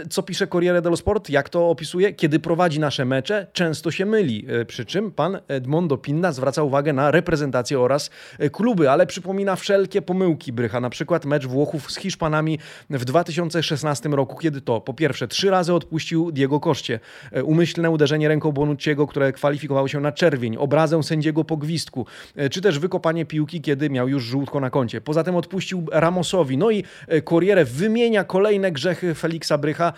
co 0.09 0.23
pisze 0.23 0.47
Corriere 0.47 0.81
dello 0.81 0.97
Sport? 0.97 1.29
Jak 1.29 1.49
to 1.49 1.69
opisuje? 1.69 2.13
Kiedy 2.13 2.39
prowadzi 2.39 2.79
nasze 2.79 3.05
mecze, 3.05 3.47
często 3.53 3.91
się 3.91 4.05
myli. 4.05 4.47
Przy 4.67 4.85
czym 4.85 5.11
pan 5.11 5.39
Edmondo 5.47 5.97
Pinna 5.97 6.31
zwraca 6.31 6.63
uwagę 6.63 6.93
na 6.93 7.11
reprezentację 7.11 7.79
oraz 7.79 8.09
kluby, 8.51 8.89
ale 8.89 9.07
przypomina 9.07 9.55
wszelkie 9.55 10.01
pomyłki 10.01 10.53
Brycha. 10.53 10.79
Na 10.79 10.89
przykład 10.89 11.25
mecz 11.25 11.45
Włochów 11.45 11.91
z 11.91 11.97
Hiszpanami 11.97 12.59
w 12.89 13.05
2016 13.05 14.09
roku, 14.09 14.37
kiedy 14.37 14.61
to 14.61 14.81
po 14.81 14.93
pierwsze 14.93 15.27
trzy 15.27 15.49
razy 15.49 15.73
odpuścił 15.73 16.31
Diego 16.31 16.59
Koszcie, 16.59 16.99
umyślne 17.43 17.89
uderzenie 17.89 18.27
ręką 18.27 18.51
Bonucciego, 18.51 19.07
które 19.07 19.31
kwalifikowało 19.31 19.87
się 19.87 19.99
na 19.99 20.11
czerwień, 20.11 20.57
obrazę 20.57 21.03
sędziego 21.03 21.43
po 21.43 21.57
gwizdku, 21.57 22.05
czy 22.51 22.61
też 22.61 22.79
wykopanie 22.79 23.25
piłki, 23.25 23.61
kiedy 23.61 23.89
miał 23.89 24.07
już 24.07 24.23
żółtko 24.23 24.59
na 24.59 24.69
koncie. 24.69 25.01
Poza 25.01 25.23
tym 25.23 25.35
odpuścił 25.35 25.85
Ramosowi. 25.91 26.57
No 26.57 26.71
i 26.71 26.83
Corriere 27.29 27.65
wymienia 27.95 28.23
kolejne 28.23 28.71
grzechy 28.71 29.15
Feliksa 29.15 29.57
Brycha. 29.57 29.93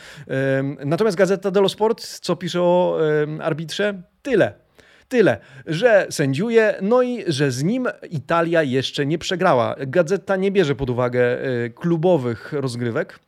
Natomiast 0.85 1.17
Gazeta 1.17 1.51
dello 1.51 1.69
Sport, 1.69 2.01
co 2.01 2.35
pisze 2.35 2.61
o 2.61 2.99
arbitrze? 3.41 4.01
Tyle. 4.21 4.53
Tyle, 5.09 5.37
że 5.65 6.07
sędziuje, 6.09 6.75
no 6.81 7.01
i 7.01 7.23
że 7.27 7.51
z 7.51 7.63
nim 7.63 7.87
Italia 8.09 8.63
jeszcze 8.63 9.05
nie 9.05 9.17
przegrała. 9.17 9.75
Gazeta 9.87 10.35
nie 10.35 10.51
bierze 10.51 10.75
pod 10.75 10.89
uwagę 10.89 11.41
e, 11.41 11.69
klubowych 11.69 12.53
rozgrywek 12.53 13.19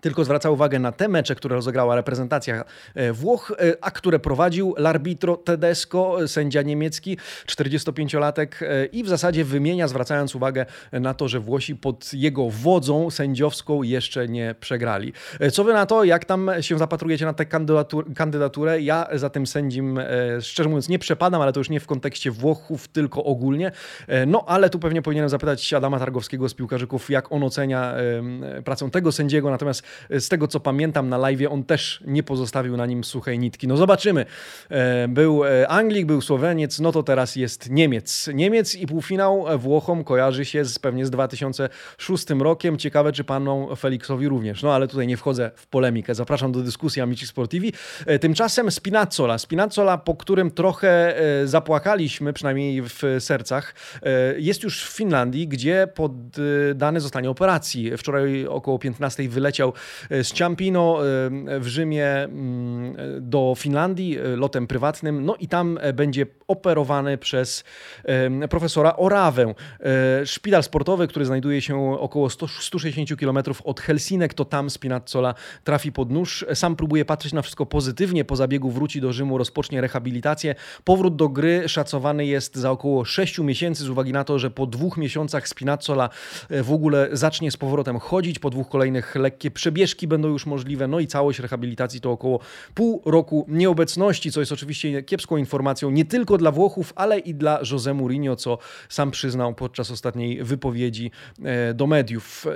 tylko 0.00 0.24
zwraca 0.24 0.50
uwagę 0.50 0.78
na 0.78 0.92
te 0.92 1.08
mecze, 1.08 1.34
które 1.34 1.56
rozegrała 1.56 1.96
reprezentacja 1.96 2.64
e, 2.94 3.12
Włoch, 3.12 3.52
e, 3.58 3.76
a 3.80 3.90
które 3.90 4.18
prowadził 4.18 4.74
l'arbitro 4.78 5.36
Tedesco, 5.44 6.28
sędzia 6.28 6.62
niemiecki, 6.62 7.18
45-latek 7.46 8.46
e, 8.60 8.86
i 8.86 9.04
w 9.04 9.08
zasadzie 9.08 9.44
wymienia, 9.44 9.88
zwracając 9.88 10.34
uwagę 10.34 10.66
na 10.92 11.14
to, 11.14 11.28
że 11.28 11.40
Włosi 11.40 11.76
pod 11.76 12.14
jego 12.14 12.50
wodzą 12.50 13.10
sędziowską 13.10 13.82
jeszcze 13.82 14.28
nie 14.28 14.54
przegrali. 14.60 15.12
Co 15.52 15.64
wy 15.64 15.72
na 15.72 15.86
to? 15.86 16.04
Jak 16.04 16.24
tam 16.24 16.50
się 16.60 16.78
zapatrujecie 16.78 17.24
na 17.24 17.32
tę 17.32 17.46
kandydaturę? 18.14 18.80
Ja 18.80 19.08
za 19.14 19.30
tym 19.30 19.46
sędzim, 19.46 20.00
szczerze 20.40 20.68
mówiąc, 20.68 20.88
nie 20.88 20.98
przepadam, 20.98 21.42
ale 21.42 21.52
to 21.52 21.60
już 21.60 21.70
nie 21.70 21.80
w 21.80 21.86
kontekście 21.86 22.30
Włochów, 22.30 22.88
tylko 22.88 23.24
ogólnie. 23.24 23.72
No 24.26 24.44
ale 24.46 24.70
tu 24.70 24.78
pewnie 24.78 25.02
powinienem 25.02 25.28
zapytać 25.28 25.72
Adama 25.72 25.98
Targowskiego 25.98 26.48
z 26.48 26.54
piłkarzyków, 26.54 27.10
jak 27.10 27.32
on 27.32 27.42
ocenia 27.42 27.94
pracę 28.64 28.90
tego 28.90 29.12
sędziego, 29.12 29.50
natomiast 29.50 29.82
z 30.10 30.28
tego 30.28 30.48
co 30.48 30.60
pamiętam 30.60 31.08
na 31.08 31.18
live, 31.18 31.40
on 31.50 31.64
też 31.64 32.00
nie 32.06 32.22
pozostawił 32.22 32.76
na 32.76 32.86
nim 32.86 33.04
suchej 33.04 33.38
nitki. 33.38 33.68
No 33.68 33.76
zobaczymy. 33.76 34.26
E, 34.70 35.08
był 35.08 35.44
e, 35.44 35.68
Anglik, 35.68 36.06
był 36.06 36.20
Słoweniec, 36.20 36.80
no 36.80 36.92
to 36.92 37.02
teraz 37.02 37.36
jest 37.36 37.70
Niemiec. 37.70 38.30
Niemiec 38.34 38.74
i 38.74 38.86
półfinał 38.86 39.44
Włochom 39.58 40.04
kojarzy 40.04 40.44
się 40.44 40.64
z, 40.64 40.78
pewnie 40.78 41.06
z 41.06 41.10
2006 41.10 42.30
rokiem. 42.30 42.78
Ciekawe, 42.78 43.12
czy 43.12 43.24
panu 43.24 43.76
Felixowi 43.76 44.28
również. 44.28 44.62
No 44.62 44.74
ale 44.74 44.88
tutaj 44.88 45.06
nie 45.06 45.16
wchodzę 45.16 45.50
w 45.54 45.66
polemikę. 45.66 46.14
Zapraszam 46.14 46.52
do 46.52 46.60
dyskusji 46.60 47.02
Amici 47.02 47.26
Sportivi. 47.26 47.72
E, 48.06 48.18
tymczasem 48.18 48.70
Spinazzola. 48.70 49.38
Spinazzola, 49.38 49.98
po 49.98 50.14
którym 50.16 50.50
trochę 50.50 50.88
zapłakaliśmy, 51.44 52.32
przynajmniej 52.32 52.82
w 52.82 53.02
sercach, 53.18 53.74
jest 54.36 54.62
już 54.62 54.84
w 54.84 54.96
Finlandii, 54.96 55.48
gdzie 55.48 55.88
poddany 55.94 57.00
zostanie 57.00 57.30
operacji. 57.30 57.96
Wczoraj 57.96 58.46
około 58.46 58.78
15 58.78 59.28
wyleciał 59.28 59.72
z 60.10 60.32
Ciampino 60.32 60.98
e, 61.00 61.60
w 61.60 61.66
Rzymie 61.66 62.06
mm, 62.06 62.96
do 63.20 63.54
Finlandii 63.58 64.18
e, 64.18 64.36
lotem 64.36 64.66
prywatnym, 64.66 65.24
no 65.24 65.36
i 65.36 65.48
tam 65.48 65.78
będzie 65.94 66.26
operowany 66.48 67.18
przez 67.18 67.64
profesora 68.50 68.96
Orawę. 68.96 69.54
Szpital 70.24 70.62
sportowy, 70.62 71.08
który 71.08 71.24
znajduje 71.24 71.60
się 71.60 72.00
około 72.00 72.30
100, 72.30 72.48
160 72.48 73.20
km 73.20 73.38
od 73.64 73.80
Helsinek, 73.80 74.34
to 74.34 74.44
tam 74.44 74.70
Spinazzola 74.70 75.34
trafi 75.64 75.92
pod 75.92 76.10
nóż. 76.10 76.44
Sam 76.54 76.76
próbuje 76.76 77.04
patrzeć 77.04 77.32
na 77.32 77.42
wszystko 77.42 77.66
pozytywnie, 77.66 78.24
po 78.24 78.36
zabiegu 78.36 78.70
wróci 78.70 79.00
do 79.00 79.12
Rzymu, 79.12 79.38
rozpocznie 79.38 79.80
rehabilitację. 79.80 80.54
Powrót 80.84 81.16
do 81.16 81.28
gry 81.28 81.68
szacowany 81.68 82.26
jest 82.26 82.56
za 82.56 82.70
około 82.70 83.04
6 83.04 83.38
miesięcy 83.38 83.84
z 83.84 83.88
uwagi 83.88 84.12
na 84.12 84.24
to, 84.24 84.38
że 84.38 84.50
po 84.50 84.66
dwóch 84.66 84.96
miesiącach 84.96 85.48
Spinazzola 85.48 86.10
w 86.50 86.72
ogóle 86.72 87.08
zacznie 87.12 87.50
z 87.50 87.56
powrotem 87.56 87.98
chodzić, 87.98 88.38
po 88.38 88.50
dwóch 88.50 88.68
kolejnych 88.68 89.14
lekkie 89.14 89.50
przy 89.50 89.67
przebieżki 89.68 90.08
będą 90.08 90.28
już 90.28 90.46
możliwe, 90.46 90.88
no 90.88 91.00
i 91.00 91.06
całość 91.06 91.38
rehabilitacji 91.38 92.00
to 92.00 92.10
około 92.10 92.40
pół 92.74 93.02
roku 93.04 93.46
nieobecności, 93.48 94.32
co 94.32 94.40
jest 94.40 94.52
oczywiście 94.52 95.02
kiepską 95.02 95.36
informacją 95.36 95.90
nie 95.90 96.04
tylko 96.04 96.38
dla 96.38 96.52
Włochów, 96.52 96.92
ale 96.96 97.18
i 97.18 97.34
dla 97.34 97.62
José 97.62 97.94
Mourinho, 97.94 98.36
co 98.36 98.58
sam 98.88 99.10
przyznał 99.10 99.54
podczas 99.54 99.90
ostatniej 99.90 100.44
wypowiedzi 100.44 101.10
e, 101.44 101.74
do 101.74 101.86
mediów. 101.86 102.46
E, 102.46 102.50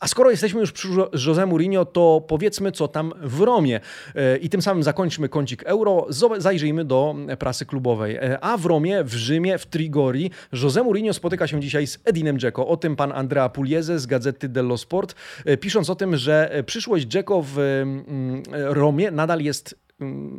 a 0.00 0.08
skoro 0.08 0.30
jesteśmy 0.30 0.60
już 0.60 0.72
przy 0.72 0.88
José 0.88 1.46
Mourinho, 1.46 1.84
to 1.84 2.24
powiedzmy 2.28 2.72
co 2.72 2.88
tam 2.88 3.12
w 3.22 3.40
Romie 3.40 3.80
e, 4.14 4.36
i 4.36 4.48
tym 4.48 4.62
samym 4.62 4.82
zakończmy 4.82 5.28
kącik 5.28 5.62
euro, 5.62 6.06
zajrzyjmy 6.38 6.84
do 6.84 7.14
prasy 7.38 7.66
klubowej. 7.66 8.18
A 8.40 8.56
w 8.56 8.66
Romie, 8.66 9.04
w 9.04 9.14
Rzymie, 9.14 9.58
w 9.58 9.66
Trigori 9.66 10.30
José 10.52 10.84
Mourinho 10.84 11.12
spotyka 11.12 11.46
się 11.46 11.60
dzisiaj 11.60 11.86
z 11.86 11.98
Edinem 12.04 12.38
Dzeko. 12.38 12.68
O 12.68 12.76
tym 12.76 12.96
pan 12.96 13.12
Andrea 13.12 13.48
Pugliese 13.48 13.98
z 13.98 14.06
Gazety 14.06 14.48
dello 14.48 14.78
Sport, 14.78 15.14
pisząc 15.60 15.90
o 15.90 15.94
tym, 15.94 16.16
że 16.16 16.51
przyszłość 16.66 17.14
Jacko 17.14 17.42
w 17.42 17.58
mm, 17.58 18.42
Romie 18.52 19.10
nadal 19.10 19.40
jest 19.40 19.82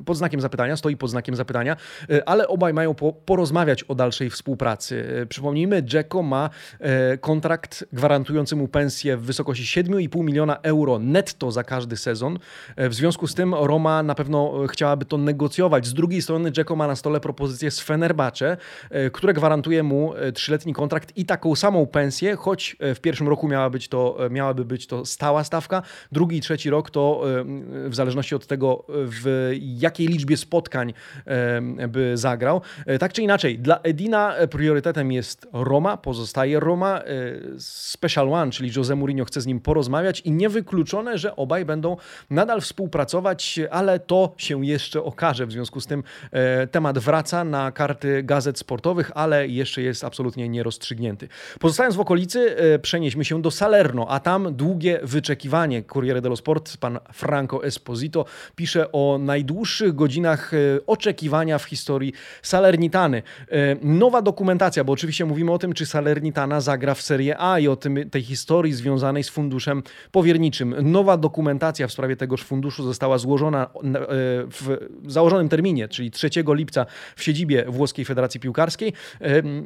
pod 0.06 0.18
znakiem 0.18 0.42
zapytania, 0.42 0.78
stoi 0.78 0.98
pod 0.98 1.10
znakiem 1.10 1.36
zapytania, 1.36 1.78
e, 2.10 2.30
ale 2.30 2.48
obaj 2.48 2.74
mają 2.74 2.94
po, 2.94 3.14
porozmawiać 3.14 3.84
o 3.84 3.96
dalszej 3.96 4.30
współpracy. 4.30 5.22
E, 5.22 5.26
przypomnijmy, 5.26 5.84
Dzeko 5.84 6.24
ma 6.24 6.50
e, 6.80 7.18
kontrakt 7.18 7.86
gwarantujący 7.94 8.56
mu 8.56 8.68
pensję 8.68 9.18
w 9.18 9.22
wysokości 9.22 9.84
7,5 9.84 10.24
miliona 10.24 10.58
euro 10.62 11.00
netto 11.00 11.52
za 11.52 11.64
każdy 11.64 11.98
sezon. 11.98 12.40
W 12.78 12.94
związku 12.94 13.28
z 13.28 13.36
tym 13.36 13.56
Roma 13.56 14.04
na 14.04 14.16
pewno 14.16 14.68
chciałaby 14.68 15.06
to 15.06 15.18
negocjować. 15.18 15.88
Z 15.88 15.94
drugiej 15.94 16.22
strony 16.22 16.52
Dzeko 16.52 16.76
ma 16.76 16.88
na 16.88 16.96
stole 16.96 17.20
propozycję 17.20 17.72
z 17.72 17.80
Fenerbahce, 17.80 18.58
które 19.14 19.34
gwarantuje 19.34 19.84
mu 19.84 20.14
trzyletni 20.34 20.74
kontrakt 20.74 21.18
i 21.18 21.26
taką 21.26 21.56
samą 21.56 21.86
pensję, 21.86 22.36
choć 22.36 22.76
w 22.80 23.00
pierwszym 23.00 23.28
roku 23.28 23.48
miała 23.48 23.70
być 23.70 23.88
to, 23.88 24.18
miałaby 24.30 24.66
być 24.66 24.88
to 24.88 25.06
stała 25.06 25.44
stawka, 25.44 25.82
drugi 26.12 26.38
i 26.38 26.42
trzeci 26.42 26.70
rok 26.70 26.90
to 26.90 27.24
w 27.90 27.96
zależności 27.96 28.36
od 28.36 28.48
tego 28.48 28.86
w 28.88 29.53
jakiej 29.62 30.08
liczbie 30.08 30.38
spotkań 30.38 30.94
by 31.88 32.18
zagrał. 32.18 32.62
E, 32.86 33.00
tak 33.00 33.14
czy 33.14 33.22
inaczej, 33.22 33.60
dla 33.60 33.80
Edina 33.80 34.36
priorytetem 34.52 35.12
jest 35.12 35.48
Roma, 35.54 35.98
pozostaje 35.98 36.60
Roma. 36.60 37.00
E, 37.00 37.04
Special 37.60 38.34
One, 38.34 38.52
czyli 38.52 38.72
Jose 38.76 38.96
Mourinho 38.96 39.26
chce 39.26 39.42
z 39.42 39.46
nim 39.46 39.60
porozmawiać 39.60 40.20
i 40.20 40.32
niewykluczone, 40.32 41.18
że 41.18 41.36
obaj 41.36 41.66
będą 41.66 41.98
nadal 42.30 42.62
współpracować, 42.62 43.60
ale 43.72 44.00
to 44.00 44.34
się 44.38 44.66
jeszcze 44.66 45.04
okaże. 45.04 45.46
W 45.46 45.52
związku 45.52 45.82
z 45.82 45.88
tym 45.88 46.04
e, 46.32 46.68
temat 46.68 47.00
wraca 47.00 47.44
na 47.44 47.72
karty 47.72 48.24
gazet 48.24 48.60
sportowych, 48.60 49.12
ale 49.16 49.48
jeszcze 49.48 49.82
jest 49.82 50.04
absolutnie 50.04 50.50
nierozstrzygnięty. 50.50 51.28
Pozostając 51.60 51.96
w 51.96 52.00
okolicy, 52.00 52.56
przenieśmy 52.82 53.26
się 53.26 53.42
do 53.42 53.52
Salerno, 53.52 54.08
a 54.10 54.20
tam 54.20 54.56
długie 54.56 55.00
wyczekiwanie. 55.04 55.84
Corriere 55.84 56.22
dello 56.22 56.36
Sport, 56.36 56.78
pan 56.78 57.00
Franco 57.14 57.66
Esposito 57.66 58.26
pisze 58.56 58.92
o 58.92 59.18
naj 59.22 59.33
najdłuższych 59.34 59.96
godzinach 59.96 60.54
e, 60.54 60.58
oczekiwania 60.88 61.58
w 61.58 61.64
historii 61.64 62.14
Salernitany. 62.42 63.18
E, 63.18 63.76
nowa 63.82 64.22
dokumentacja, 64.22 64.84
bo 64.84 64.94
oczywiście 64.94 65.26
mówimy 65.26 65.52
o 65.52 65.58
tym, 65.58 65.74
czy 65.74 65.86
Salernitana 65.86 66.62
zagra 66.62 66.94
w 66.94 67.02
Serie 67.02 67.36
A 67.40 67.60
i 67.60 67.68
o 67.68 67.76
tym, 67.76 68.10
tej 68.10 68.22
historii 68.22 68.74
związanej 68.74 69.24
z 69.24 69.30
funduszem 69.30 69.84
powierniczym. 70.12 70.76
Nowa 70.82 71.18
dokumentacja 71.18 71.88
w 71.88 71.92
sprawie 71.92 72.16
tegoż 72.16 72.44
funduszu 72.44 72.84
została 72.84 73.18
złożona 73.18 73.66
e, 73.66 73.70
w 74.48 74.78
założonym 75.08 75.50
terminie, 75.50 75.88
czyli 75.88 76.12
3 76.12 76.30
lipca 76.48 76.86
w 77.16 77.24
siedzibie 77.24 77.66
Włoskiej 77.68 78.06
Federacji 78.06 78.40
Piłkarskiej. 78.40 78.94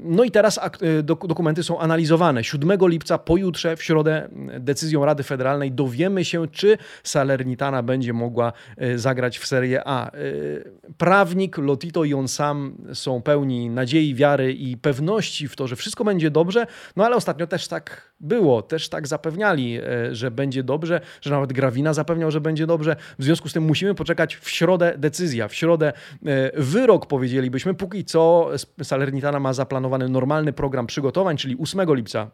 No 0.03 0.23
i 0.23 0.31
teraz 0.31 0.59
dokumenty 1.03 1.63
są 1.63 1.79
analizowane. 1.79 2.43
7 2.43 2.79
lipca, 2.81 3.17
pojutrze, 3.17 3.75
w 3.75 3.83
środę, 3.83 4.29
decyzją 4.59 5.05
Rady 5.05 5.23
Federalnej 5.23 5.71
dowiemy 5.71 6.25
się, 6.25 6.47
czy 6.47 6.77
Salernitana 7.03 7.83
będzie 7.83 8.13
mogła 8.13 8.53
zagrać 8.95 9.39
w 9.39 9.45
Serie 9.47 9.56
Serie 9.57 9.81
A. 9.85 10.15
Y, 10.15 10.71
prawnik, 10.97 11.57
Lotito 11.57 12.03
i 12.03 12.13
on 12.13 12.27
sam 12.27 12.77
są 12.93 13.21
pełni 13.21 13.69
nadziei, 13.69 14.15
wiary 14.15 14.53
i 14.53 14.77
pewności 14.77 15.47
w 15.47 15.55
to, 15.55 15.67
że 15.67 15.75
wszystko 15.75 16.03
będzie 16.03 16.31
dobrze, 16.31 16.67
no 16.95 17.05
ale 17.05 17.15
ostatnio 17.15 17.47
też 17.47 17.67
tak 17.67 18.13
było, 18.19 18.61
też 18.61 18.89
tak 18.89 19.07
zapewniali, 19.07 19.79
y, 19.79 20.15
że 20.15 20.31
będzie 20.31 20.63
dobrze, 20.63 21.01
że 21.21 21.31
nawet 21.31 21.53
Grawina 21.53 21.93
zapewniał, 21.93 22.31
że 22.31 22.41
będzie 22.41 22.67
dobrze. 22.67 22.95
W 23.19 23.23
związku 23.23 23.49
z 23.49 23.53
tym 23.53 23.63
musimy 23.63 23.95
poczekać 23.95 24.35
w 24.35 24.49
środę 24.49 24.93
decyzja, 24.97 25.47
w 25.47 25.55
środę 25.55 25.93
y, 25.93 26.25
wyrok 26.57 27.05
powiedzielibyśmy. 27.05 27.73
Póki 27.73 28.05
co 28.05 28.49
Salernitana 28.83 29.39
ma 29.39 29.53
zaplanowany 29.53 30.09
normalny 30.09 30.53
program 30.53 30.87
przygotowań, 30.87 31.37
czyli 31.37 31.57
8 31.59 31.95
lipca 31.95 32.31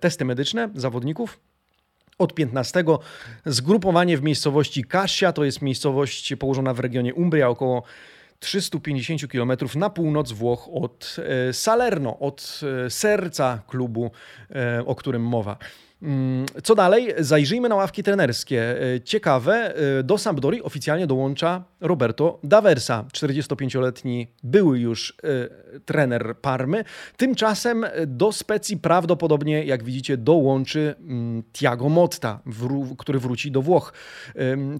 testy 0.00 0.24
medyczne 0.24 0.70
zawodników, 0.74 1.38
od 2.18 2.34
15. 2.34 2.84
Zgrupowanie 3.46 4.18
w 4.18 4.22
miejscowości 4.22 4.84
Kasia, 4.84 5.32
to 5.32 5.44
jest 5.44 5.62
miejscowość 5.62 6.34
położona 6.38 6.74
w 6.74 6.80
regionie 6.80 7.14
Umbria, 7.14 7.48
około 7.48 7.82
350 8.40 9.26
km 9.26 9.52
na 9.74 9.90
północ 9.90 10.32
Włoch 10.32 10.68
od 10.72 11.16
e, 11.18 11.52
Salerno, 11.52 12.18
od 12.18 12.60
e, 12.86 12.90
serca 12.90 13.62
klubu, 13.68 14.10
e, 14.50 14.86
o 14.86 14.94
którym 14.94 15.22
mowa. 15.22 15.56
Mm, 16.02 16.46
co 16.62 16.74
dalej? 16.74 17.14
Zajrzyjmy 17.18 17.68
na 17.68 17.74
ławki 17.74 18.02
trenerskie. 18.02 18.92
E, 18.94 19.00
ciekawe, 19.00 19.74
e, 19.98 20.02
do 20.02 20.18
Sampdori 20.18 20.62
oficjalnie 20.62 21.06
dołącza 21.06 21.64
Roberto 21.80 22.38
Daversa, 22.44 23.04
45-letni 23.12 24.26
były 24.42 24.78
już 24.78 25.16
e, 25.24 25.80
trener 25.80 26.36
Parmy. 26.42 26.84
Tymczasem 27.16 27.86
do 28.06 28.32
Specji 28.32 28.76
prawdopodobnie, 28.76 29.64
jak 29.64 29.84
widzicie, 29.84 30.16
dołączy 30.16 30.94
mm, 31.00 31.42
Tiago 31.52 31.88
Motta, 31.88 32.40
który 32.98 33.18
wróci 33.18 33.50
do 33.50 33.62
Włoch. 33.62 33.92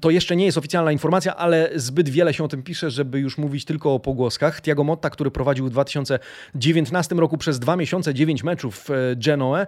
To 0.00 0.10
jeszcze 0.10 0.36
nie 0.36 0.44
jest 0.44 0.58
oficjalna 0.58 0.92
informacja, 0.92 1.36
ale 1.36 1.70
zbyt 1.74 2.08
wiele 2.08 2.34
się 2.34 2.44
o 2.44 2.48
tym 2.48 2.62
pisze, 2.62 2.90
żeby 2.90 3.20
już 3.20 3.38
mówić 3.38 3.64
tylko 3.64 3.94
o 3.94 4.00
pogłoskach. 4.00 4.60
Tiago 4.60 4.84
Motta, 4.84 5.10
który 5.10 5.30
prowadził 5.30 5.66
w 5.66 5.70
2019 5.70 7.14
roku 7.14 7.38
przez 7.38 7.58
dwa 7.58 7.76
miesiące 7.76 8.14
9 8.14 8.44
meczów 8.44 8.88
Genoe, 9.16 9.66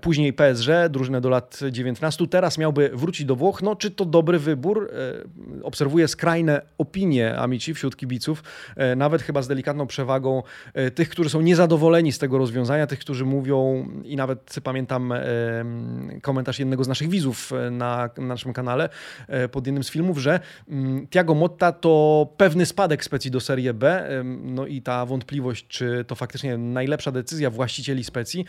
później 0.00 0.32
PSG 0.32 0.47
PSG, 0.52 0.68
drużynę 0.90 1.20
do 1.20 1.28
lat 1.28 1.60
19. 1.70 2.26
Teraz 2.26 2.58
miałby 2.58 2.90
wrócić 2.94 3.26
do 3.26 3.36
Włoch. 3.36 3.62
No, 3.62 3.76
czy 3.76 3.90
to 3.90 4.04
dobry 4.04 4.38
wybór? 4.38 4.90
E, 5.60 5.62
obserwuję 5.62 6.08
skrajne 6.08 6.62
opinie 6.78 7.38
Amici 7.38 7.74
wśród 7.74 7.96
kibiców, 7.96 8.42
e, 8.76 8.96
nawet 8.96 9.22
chyba 9.22 9.42
z 9.42 9.48
delikatną 9.48 9.86
przewagą 9.86 10.42
e, 10.74 10.90
tych, 10.90 11.08
którzy 11.08 11.30
są 11.30 11.40
niezadowoleni 11.40 12.12
z 12.12 12.18
tego 12.18 12.38
rozwiązania, 12.38 12.86
tych, 12.86 12.98
którzy 12.98 13.24
mówią 13.24 13.88
i 14.04 14.16
nawet 14.16 14.54
pamiętam 14.62 15.12
komentarz 16.22 16.58
jednego 16.58 16.84
z 16.84 16.88
naszych 16.88 17.08
widzów 17.08 17.52
na, 17.70 18.10
naszym 18.16 18.52
kanale 18.52 18.88
pod 19.52 19.66
jednym 19.66 19.84
z 19.84 19.90
filmów, 19.90 20.18
że 20.18 20.40
mm, 20.68 21.06
Tiago 21.08 21.34
Motta 21.34 21.72
to 21.72 22.28
pewny 22.36 22.66
spadek 22.66 23.04
specji 23.04 23.30
do 23.30 23.40
Serie 23.40 23.74
B. 23.74 24.08
No 24.42 24.66
i 24.66 24.82
ta 24.82 25.06
wątpliwość, 25.06 25.66
czy 25.68 26.04
to 26.06 26.14
faktycznie 26.14 26.58
najlepsza 26.58 27.12
decyzja 27.12 27.50
właścicieli 27.50 28.04
specji, 28.04 28.44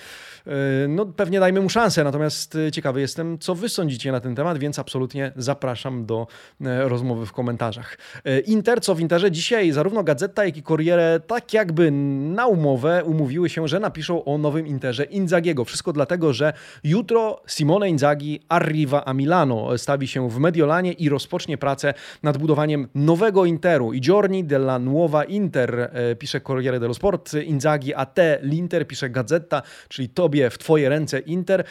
no 0.87 1.05
pewnie 1.05 1.39
dajmy 1.39 1.61
mu 1.61 1.69
szansę 1.69 1.88
szansę. 1.89 2.03
Natomiast 2.03 2.55
y, 2.55 2.71
ciekawy 2.71 3.01
jestem, 3.01 3.39
co 3.39 3.55
wy 3.55 3.69
sądzicie 3.69 4.11
na 4.11 4.19
ten 4.19 4.35
temat, 4.35 4.57
więc 4.57 4.79
absolutnie 4.79 5.31
zapraszam 5.35 6.05
do 6.05 6.27
e, 6.61 6.89
rozmowy 6.89 7.25
w 7.25 7.33
komentarzach. 7.33 7.97
E, 8.25 8.39
Inter, 8.39 8.81
co 8.81 8.95
w 8.95 8.99
Interze? 8.99 9.31
Dzisiaj 9.31 9.71
zarówno 9.71 10.03
Gazeta, 10.03 10.45
jak 10.45 10.57
i 10.57 10.63
Corriere 10.63 11.19
tak 11.19 11.53
jakby 11.53 11.91
na 11.91 12.47
umowę 12.47 13.03
umówiły 13.05 13.49
się, 13.49 13.67
że 13.67 13.79
napiszą 13.79 14.25
o 14.25 14.37
nowym 14.37 14.67
Interze 14.67 15.03
Inzagiego. 15.03 15.65
Wszystko 15.65 15.93
dlatego, 15.93 16.33
że 16.33 16.53
jutro 16.83 17.41
Simone 17.47 17.89
Inzaghi 17.89 18.39
arriva 18.49 19.05
a 19.05 19.13
Milano. 19.13 19.77
Stawi 19.77 20.07
się 20.07 20.29
w 20.29 20.37
Mediolanie 20.37 20.91
i 20.91 21.09
rozpocznie 21.09 21.57
pracę 21.57 21.93
nad 22.23 22.37
budowaniem 22.37 22.87
nowego 22.95 23.45
Interu. 23.45 23.93
I 23.93 24.01
giorni 24.01 24.43
della 24.43 24.79
nuova 24.79 25.23
Inter, 25.23 25.89
e, 25.93 26.15
pisze 26.15 26.41
Corriere 26.41 26.79
dello 26.79 26.93
Sport. 26.93 27.33
Inzaghi 27.33 27.93
a 27.93 28.05
te 28.05 28.39
l'Inter, 28.41 28.87
pisze 28.87 29.09
Gazeta, 29.09 29.61
czyli 29.87 30.09
tobie 30.09 30.49
w 30.49 30.57
twoje 30.57 30.89
ręce 30.89 31.19
Inter. 31.19 31.63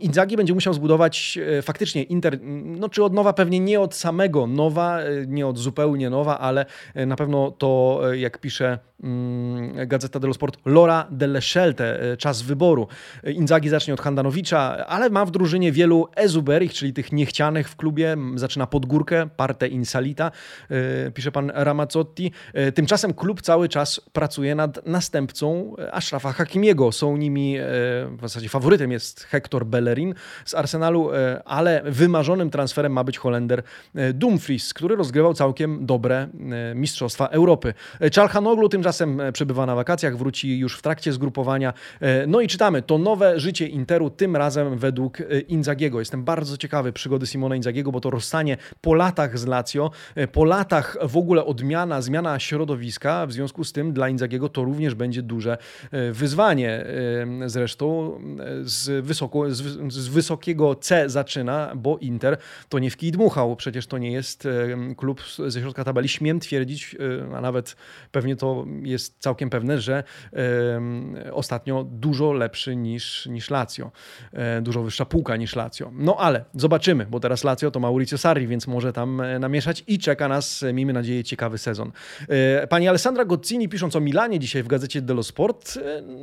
Inzaghi 0.00 0.36
będzie 0.36 0.54
musiał 0.54 0.74
zbudować 0.74 1.38
e, 1.58 1.62
faktycznie 1.62 2.02
Inter, 2.02 2.38
no 2.64 2.88
czy 2.88 3.04
od 3.04 3.12
nowa, 3.12 3.32
pewnie 3.32 3.60
nie 3.60 3.80
od 3.80 3.94
samego 3.94 4.46
nowa, 4.46 5.00
e, 5.00 5.26
nie 5.26 5.46
od 5.46 5.58
zupełnie 5.58 6.10
nowa, 6.10 6.38
ale 6.38 6.66
e, 6.94 7.06
na 7.06 7.16
pewno 7.16 7.50
to, 7.50 8.00
jak 8.12 8.38
pisze 8.38 8.78
Gazeta 9.86 10.20
dello 10.20 10.34
Sport, 10.34 10.58
Lora 10.64 11.06
delle 11.10 11.42
Scelte, 11.42 11.98
czas 12.18 12.42
wyboru. 12.42 12.88
Inzaghi 13.24 13.68
zacznie 13.68 13.94
od 13.94 14.00
Handanowicza, 14.00 14.86
ale 14.86 15.10
ma 15.10 15.24
w 15.24 15.30
drużynie 15.30 15.72
wielu 15.72 16.08
ezuberich, 16.16 16.72
czyli 16.72 16.92
tych 16.92 17.12
niechcianych 17.12 17.68
w 17.68 17.76
klubie. 17.76 18.16
Zaczyna 18.34 18.66
pod 18.66 18.86
górkę, 18.86 19.28
parte 19.36 19.68
in 19.68 19.84
salita, 19.84 20.30
pisze 21.14 21.32
pan 21.32 21.52
Ramazzotti. 21.54 22.32
Tymczasem 22.74 23.14
klub 23.14 23.42
cały 23.42 23.68
czas 23.68 24.00
pracuje 24.12 24.54
nad 24.54 24.86
następcą 24.86 25.74
Ashrafa 25.92 26.32
Hakimiego. 26.32 26.92
Są 26.92 27.16
nimi 27.16 27.56
w 27.58 28.18
zasadzie 28.22 28.48
faworytem 28.48 28.92
jest 28.92 29.24
Hector 29.24 29.66
Bellerin 29.66 30.14
z 30.44 30.54
Arsenalu, 30.54 31.12
e, 31.12 31.42
ale 31.44 31.82
wymarzonym 31.84 32.50
transferem 32.50 32.92
ma 32.92 33.04
być 33.04 33.18
Holender 33.18 33.62
e, 33.94 34.12
Dumfries, 34.12 34.74
który 34.74 34.96
rozgrywał 34.96 35.34
całkiem 35.34 35.86
dobre 35.86 36.16
e, 36.16 36.74
Mistrzostwa 36.74 37.26
Europy. 37.26 37.74
Czalhanoglu 38.12 38.68
tymczasem 38.68 38.93
przebywa 39.32 39.66
na 39.66 39.74
wakacjach, 39.74 40.16
wróci 40.16 40.58
już 40.58 40.78
w 40.78 40.82
trakcie 40.82 41.12
zgrupowania. 41.12 41.72
No 42.26 42.40
i 42.40 42.48
czytamy, 42.48 42.82
to 42.82 42.98
nowe 42.98 43.40
życie 43.40 43.66
Interu, 43.66 44.10
tym 44.10 44.36
razem 44.36 44.78
według 44.78 45.18
Inzagiego. 45.48 45.98
Jestem 45.98 46.24
bardzo 46.24 46.56
ciekawy 46.56 46.92
przygody 46.92 47.26
Simona 47.26 47.56
Inzagiego, 47.56 47.92
bo 47.92 48.00
to 48.00 48.10
rozstanie 48.10 48.56
po 48.80 48.94
latach 48.94 49.38
z 49.38 49.46
Lazio, 49.46 49.90
po 50.32 50.44
latach 50.44 50.96
w 51.02 51.16
ogóle 51.16 51.44
odmiana, 51.44 52.02
zmiana 52.02 52.38
środowiska, 52.38 53.26
w 53.26 53.32
związku 53.32 53.64
z 53.64 53.72
tym 53.72 53.92
dla 53.92 54.08
Inzagiego 54.08 54.48
to 54.48 54.64
również 54.64 54.94
będzie 54.94 55.22
duże 55.22 55.58
wyzwanie. 56.12 56.84
Zresztą 57.46 58.20
z, 58.62 59.04
wysoko, 59.04 59.50
z, 59.50 59.92
z, 59.92 60.08
wysokiego 60.08 60.74
C 60.74 61.10
zaczyna, 61.10 61.72
bo 61.76 61.98
Inter 61.98 62.36
to 62.68 62.78
nie 62.78 62.90
w 62.90 62.96
kij 62.96 63.12
dmuchał. 63.12 63.56
Przecież 63.56 63.86
to 63.86 63.98
nie 63.98 64.12
jest 64.12 64.48
klub 64.96 65.22
ze 65.46 65.60
środka 65.60 65.84
tabeli. 65.84 66.08
Śmiem 66.08 66.40
twierdzić, 66.40 66.96
a 67.34 67.40
nawet 67.40 67.76
pewnie 68.12 68.36
to 68.36 68.66
jest 68.82 69.16
całkiem 69.18 69.50
pewne, 69.50 69.80
że 69.80 70.04
ostatnio 71.32 71.84
dużo 71.84 72.32
lepszy 72.32 72.76
niż, 72.76 73.26
niż 73.26 73.50
Lazio. 73.50 73.90
E, 74.32 74.60
dużo 74.62 74.82
wyższa 74.82 75.04
półka 75.04 75.36
niż 75.36 75.56
Lazio. 75.56 75.90
No 75.94 76.16
ale 76.16 76.44
zobaczymy, 76.54 77.06
bo 77.10 77.20
teraz 77.20 77.44
Lazio 77.44 77.70
to 77.70 77.80
Mauricio 77.80 78.18
Sarri, 78.18 78.46
więc 78.46 78.66
może 78.66 78.92
tam 78.92 79.20
e, 79.20 79.38
namieszać 79.38 79.84
i 79.86 79.98
czeka 79.98 80.28
nas, 80.28 80.62
e, 80.62 80.72
miejmy 80.72 80.92
nadzieję, 80.92 81.24
ciekawy 81.24 81.58
sezon. 81.58 81.92
Pani 82.68 82.88
Alessandra 82.88 83.24
Gozzini, 83.24 83.68
pisząc 83.68 83.96
o 83.96 84.00
Milanie 84.00 84.38
dzisiaj 84.38 84.62
w 84.62 84.66
gazecie 84.66 85.02
dello 85.02 85.22
Sport, 85.22 85.78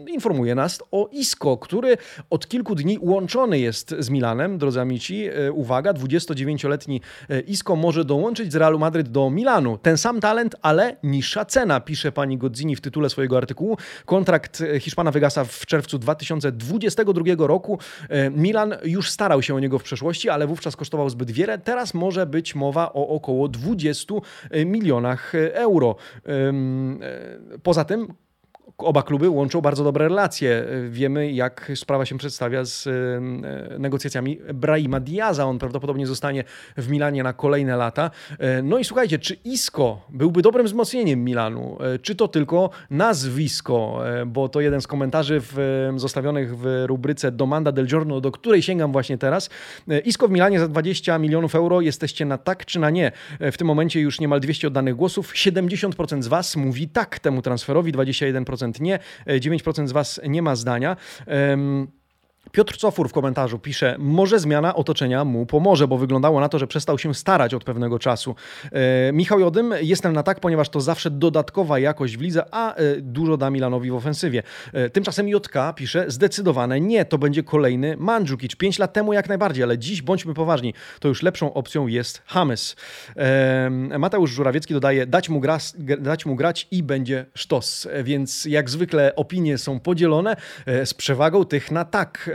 informuje 0.07 0.55
nas 0.55 0.79
o 0.91 1.09
Isco, 1.11 1.57
który 1.57 1.97
od 2.29 2.47
kilku 2.47 2.75
dni 2.75 2.97
łączony 3.01 3.59
jest 3.59 3.95
z 3.99 4.09
Milanem, 4.09 4.57
drodzy 4.57 4.81
amici. 4.81 5.29
Uwaga, 5.53 5.93
29-letni 5.93 7.01
e, 7.29 7.39
Isco 7.39 7.75
może 7.75 8.05
dołączyć 8.05 8.51
z 8.51 8.55
Realu 8.55 8.79
Madryt 8.79 9.09
do 9.09 9.29
Milanu. 9.29 9.77
Ten 9.77 9.97
sam 9.97 10.19
talent, 10.19 10.55
ale 10.61 10.97
niższa 11.03 11.45
cena, 11.45 11.79
pisze 11.79 12.11
pani 12.11 12.37
Godzini 12.41 12.75
w 12.75 12.81
tytule 12.81 13.09
swojego 13.09 13.37
artykułu. 13.37 13.77
Kontrakt 14.05 14.61
e, 14.61 14.79
Hiszpana 14.79 15.11
wygasa 15.11 15.45
w 15.45 15.65
czerwcu 15.65 15.99
2022 15.99 17.47
roku. 17.47 17.79
Milan 18.31 18.75
już 18.83 19.11
starał 19.11 19.41
się 19.41 19.55
o 19.55 19.59
niego 19.59 19.79
w 19.79 19.83
przeszłości, 19.83 20.29
ale 20.29 20.47
wówczas 20.47 20.75
kosztował 20.75 21.09
zbyt 21.09 21.31
wiele. 21.31 21.57
Teraz 21.57 21.93
może 21.93 22.25
być 22.25 22.55
mowa 22.55 22.93
o 22.93 23.07
około 23.07 23.47
20 23.47 24.15
milionach 24.65 25.33
euro. 25.53 25.95
Poza 27.63 27.85
tym 27.85 28.07
oba 28.77 29.03
kluby 29.03 29.29
łączą 29.29 29.61
bardzo 29.61 29.83
dobre 29.83 30.07
relacje. 30.07 30.65
Wiemy, 30.89 31.31
jak 31.31 31.71
sprawa 31.75 32.05
się 32.05 32.17
przedstawia 32.17 32.65
z 32.65 32.87
e, 32.87 33.79
negocjacjami 33.79 34.39
Brahima 34.53 34.99
Diaza. 34.99 35.45
On 35.45 35.59
prawdopodobnie 35.59 36.07
zostanie 36.07 36.43
w 36.77 36.89
Milanie 36.89 37.23
na 37.23 37.33
kolejne 37.33 37.77
lata. 37.77 38.11
E, 38.39 38.61
no 38.61 38.77
i 38.77 38.83
słuchajcie, 38.83 39.19
czy 39.19 39.33
Isco 39.33 40.01
byłby 40.09 40.41
dobrym 40.41 40.65
wzmocnieniem 40.65 41.23
Milanu? 41.23 41.77
E, 41.81 41.99
czy 41.99 42.15
to 42.15 42.27
tylko 42.27 42.69
nazwisko? 42.89 44.01
Bo 44.27 44.49
to 44.49 44.61
jeden 44.61 44.81
z 44.81 44.87
komentarzy 44.87 45.41
w, 45.41 45.89
zostawionych 45.95 46.57
w 46.57 46.83
rubryce 46.85 47.31
Domanda 47.31 47.71
del 47.71 47.87
Giorno, 47.87 48.21
do 48.21 48.31
której 48.31 48.61
sięgam 48.61 48.91
właśnie 48.91 49.17
teraz. 49.17 49.49
Isco 50.05 50.27
w 50.27 50.31
Milanie 50.31 50.59
za 50.59 50.67
20 50.67 51.17
milionów 51.17 51.55
euro. 51.55 51.81
Jesteście 51.81 52.25
na 52.25 52.37
tak 52.37 52.65
czy 52.65 52.79
na 52.79 52.89
nie? 52.89 53.11
W 53.39 53.57
tym 53.57 53.67
momencie 53.67 54.01
już 54.01 54.19
niemal 54.19 54.39
200 54.39 54.67
oddanych 54.67 54.95
głosów. 54.95 55.33
70% 55.33 56.21
z 56.21 56.27
Was 56.27 56.55
mówi 56.55 56.89
tak 56.89 57.19
temu 57.19 57.41
transferowi, 57.41 57.93
21% 57.93 58.50
9% 58.51 58.81
nie, 58.81 58.99
9% 59.27 59.87
z 59.87 59.91
Was 59.91 60.21
nie 60.23 60.41
ma 60.41 60.55
zdania. 60.55 60.97
Piotr 62.51 62.77
Cofur 62.77 63.09
w 63.09 63.13
komentarzu 63.13 63.59
pisze, 63.59 63.95
może 63.99 64.39
zmiana 64.39 64.75
otoczenia 64.75 65.25
mu 65.25 65.45
pomoże, 65.45 65.87
bo 65.87 65.97
wyglądało 65.97 66.39
na 66.39 66.49
to, 66.49 66.59
że 66.59 66.67
przestał 66.67 66.99
się 66.99 67.13
starać 67.13 67.53
od 67.53 67.63
pewnego 67.63 67.99
czasu. 67.99 68.35
E, 68.71 69.13
Michał 69.13 69.39
Jodym, 69.39 69.73
jestem 69.81 70.13
na 70.13 70.23
tak, 70.23 70.39
ponieważ 70.39 70.69
to 70.69 70.81
zawsze 70.81 71.11
dodatkowa 71.11 71.79
jakość 71.79 72.17
w 72.17 72.21
lidze, 72.21 72.45
a 72.51 72.75
e, 72.75 72.95
dużo 73.01 73.37
da 73.37 73.49
Milanowi 73.49 73.91
w 73.91 73.95
ofensywie. 73.95 74.43
E, 74.73 74.89
tymczasem 74.89 75.27
JK 75.27 75.55
pisze, 75.75 76.05
zdecydowane 76.07 76.81
nie, 76.81 77.05
to 77.05 77.17
będzie 77.17 77.43
kolejny 77.43 77.97
Mandzukic. 77.97 78.55
Pięć 78.55 78.79
lat 78.79 78.93
temu 78.93 79.13
jak 79.13 79.29
najbardziej, 79.29 79.63
ale 79.63 79.77
dziś 79.77 80.01
bądźmy 80.01 80.33
poważni, 80.33 80.73
to 80.99 81.07
już 81.07 81.23
lepszą 81.23 81.53
opcją 81.53 81.87
jest 81.87 82.21
James. 82.35 82.75
E, 83.17 83.69
Mateusz 83.99 84.31
Żurawiecki 84.31 84.73
dodaje, 84.73 85.05
dać 85.05 85.29
mu, 85.29 85.39
gra, 85.39 85.57
dać 85.99 86.25
mu 86.25 86.35
grać 86.35 86.67
i 86.71 86.83
będzie 86.83 87.25
sztos. 87.35 87.87
E, 87.91 88.03
więc 88.03 88.45
jak 88.45 88.69
zwykle 88.69 89.15
opinie 89.15 89.57
są 89.57 89.79
podzielone 89.79 90.35
e, 90.65 90.85
z 90.85 90.93
przewagą 90.93 91.45
tych 91.45 91.71
na 91.71 91.85
tak. 91.85 92.30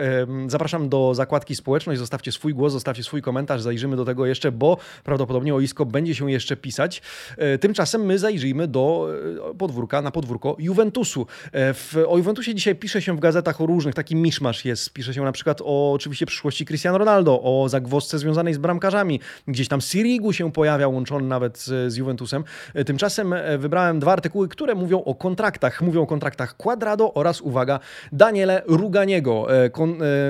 Zapraszam 0.47 0.89
do 0.89 1.15
zakładki 1.15 1.57
społeczność, 1.57 1.99
zostawcie 1.99 2.33
swój 2.33 2.55
głos, 2.55 2.73
zostawcie 2.73 3.03
swój 3.03 3.23
komentarz, 3.23 3.63
zajrzymy 3.63 3.97
do 3.97 4.05
tego 4.05 4.27
jeszcze, 4.27 4.53
bo 4.53 4.77
prawdopodobnie 5.05 5.55
o 5.55 5.61
ISKO 5.61 5.87
będzie 5.87 6.15
się 6.15 6.31
jeszcze 6.31 6.57
pisać. 6.57 7.03
E, 7.37 7.59
tymczasem 7.59 8.05
my 8.05 8.19
zajrzyjmy 8.19 8.69
do 8.69 9.09
e, 9.51 9.55
podwórka, 9.55 10.03
na 10.03 10.11
podwórko 10.11 10.57
Juventusu. 10.59 11.27
E, 11.53 11.75
w, 11.75 11.97
o 12.09 12.17
Juventusie 12.17 12.55
dzisiaj 12.55 12.75
pisze 12.75 13.03
się 13.03 13.17
w 13.17 13.21
gazetach 13.21 13.61
o 13.61 13.67
różnych, 13.67 13.95
taki 13.95 14.17
miszmasz 14.17 14.65
jest. 14.65 14.93
Pisze 14.93 15.15
się 15.15 15.23
na 15.23 15.33
przykład 15.33 15.61
o 15.65 15.93
oczywiście 15.93 16.27
przyszłości 16.27 16.67
Cristiano 16.67 16.99
Ronaldo, 16.99 17.41
o 17.43 17.69
zagwozdce 17.69 18.19
związanej 18.19 18.55
z 18.55 18.59
bramkarzami. 18.59 19.21
Gdzieś 19.49 19.69
tam 19.69 19.81
Sirigu 19.81 20.33
się 20.33 20.53
pojawia, 20.53 20.89
łączony 20.89 21.29
nawet 21.29 21.59
z, 21.59 21.93
z 21.93 21.97
Juventusem. 21.97 22.45
Tymczasem 22.87 23.35
wybrałem 23.59 24.01
dwa 24.01 24.13
artykuły, 24.13 24.49
które 24.49 24.75
mówią 24.75 25.05
o 25.05 25.15
kontraktach. 25.15 25.83
Mówią 25.83 26.03
o 26.03 26.07
kontraktach 26.07 26.57
Quadrado 26.57 27.15
oraz, 27.15 27.41
uwaga, 27.41 27.81
Daniele 28.13 28.63
Ruganiego 28.67 29.47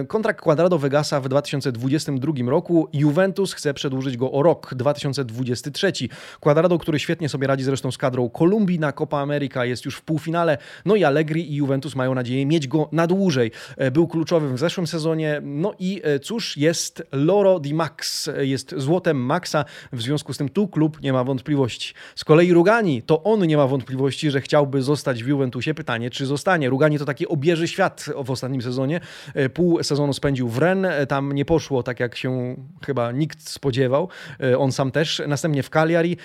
kontrakt 0.09 0.41
Quadrado 0.41 0.79
wygasa 0.79 1.21
w 1.21 1.29
2022 1.29 2.33
roku. 2.47 2.89
Juventus 2.93 3.53
chce 3.53 3.75
przedłużyć 3.75 4.17
go 4.17 4.33
o 4.33 4.43
rok, 4.43 4.75
2023. 4.75 5.93
Quadrado, 6.41 6.79
który 6.79 6.99
świetnie 6.99 7.29
sobie 7.29 7.47
radzi 7.47 7.65
zresztą 7.65 7.91
z 7.91 7.99
kadrą 7.99 8.31
Kolumbii 8.31 8.79
na 8.79 8.93
Copa 8.93 9.19
America, 9.19 9.65
jest 9.65 9.85
już 9.85 9.97
w 9.97 10.03
półfinale. 10.03 10.59
No 10.85 10.97
i 10.97 11.05
Allegri 11.05 11.53
i 11.53 11.57
Juventus 11.57 11.97
mają 11.97 12.15
nadzieję 12.15 12.47
mieć 12.47 12.69
go 12.69 12.89
na 12.93 13.07
dłużej. 13.07 13.51
Był 13.93 14.09
kluczowy 14.09 14.53
w 14.55 14.59
zeszłym 14.59 14.87
sezonie. 14.87 15.41
No 15.45 15.75
i 15.79 16.03
cóż, 16.23 16.57
jest 16.57 17.03
Loro 17.13 17.61
di 17.61 17.75
Max, 17.75 18.31
jest 18.41 18.75
złotem 18.77 19.17
Maxa. 19.17 19.65
W 19.93 20.03
związku 20.03 20.33
z 20.33 20.39
tym 20.39 20.49
tu 20.49 20.69
klub 20.69 21.03
nie 21.03 21.13
ma 21.13 21.25
wątpliwości. 21.25 21.95
Z 22.15 22.25
kolei 22.25 22.53
Rugani, 22.53 23.03
to 23.03 23.23
on 23.23 23.47
nie 23.47 23.57
ma 23.57 23.67
wątpliwości, 23.67 24.31
że 24.31 24.41
chciałby 24.41 24.83
zostać 24.83 25.25
w 25.25 25.27
Juventusie. 25.27 25.75
Pytanie, 25.75 26.11
czy 26.11 26.27
zostanie. 26.27 26.71
Rugani 26.71 26.99
to 26.99 27.05
taki 27.05 27.29
obieży 27.29 27.69
świat 27.69 28.07
w 28.25 28.31
ostatnim 28.31 28.63
sezonie. 28.63 29.01
E, 29.47 29.51
pół 29.51 29.83
sezonu 29.83 30.13
spędził 30.13 30.49
w 30.49 30.63
e, 30.63 31.07
tam 31.07 31.33
nie 31.33 31.45
poszło 31.45 31.83
tak, 31.83 32.01
jak 32.01 32.17
się 32.17 32.57
chyba 32.87 33.13
nikt 33.13 33.49
spodziewał. 33.49 34.09
E, 34.41 34.59
on 34.59 34.73
sam 34.73 34.91
też, 34.91 35.23
następnie 35.29 35.63
w 35.63 35.71
Cagliari. 35.71 36.17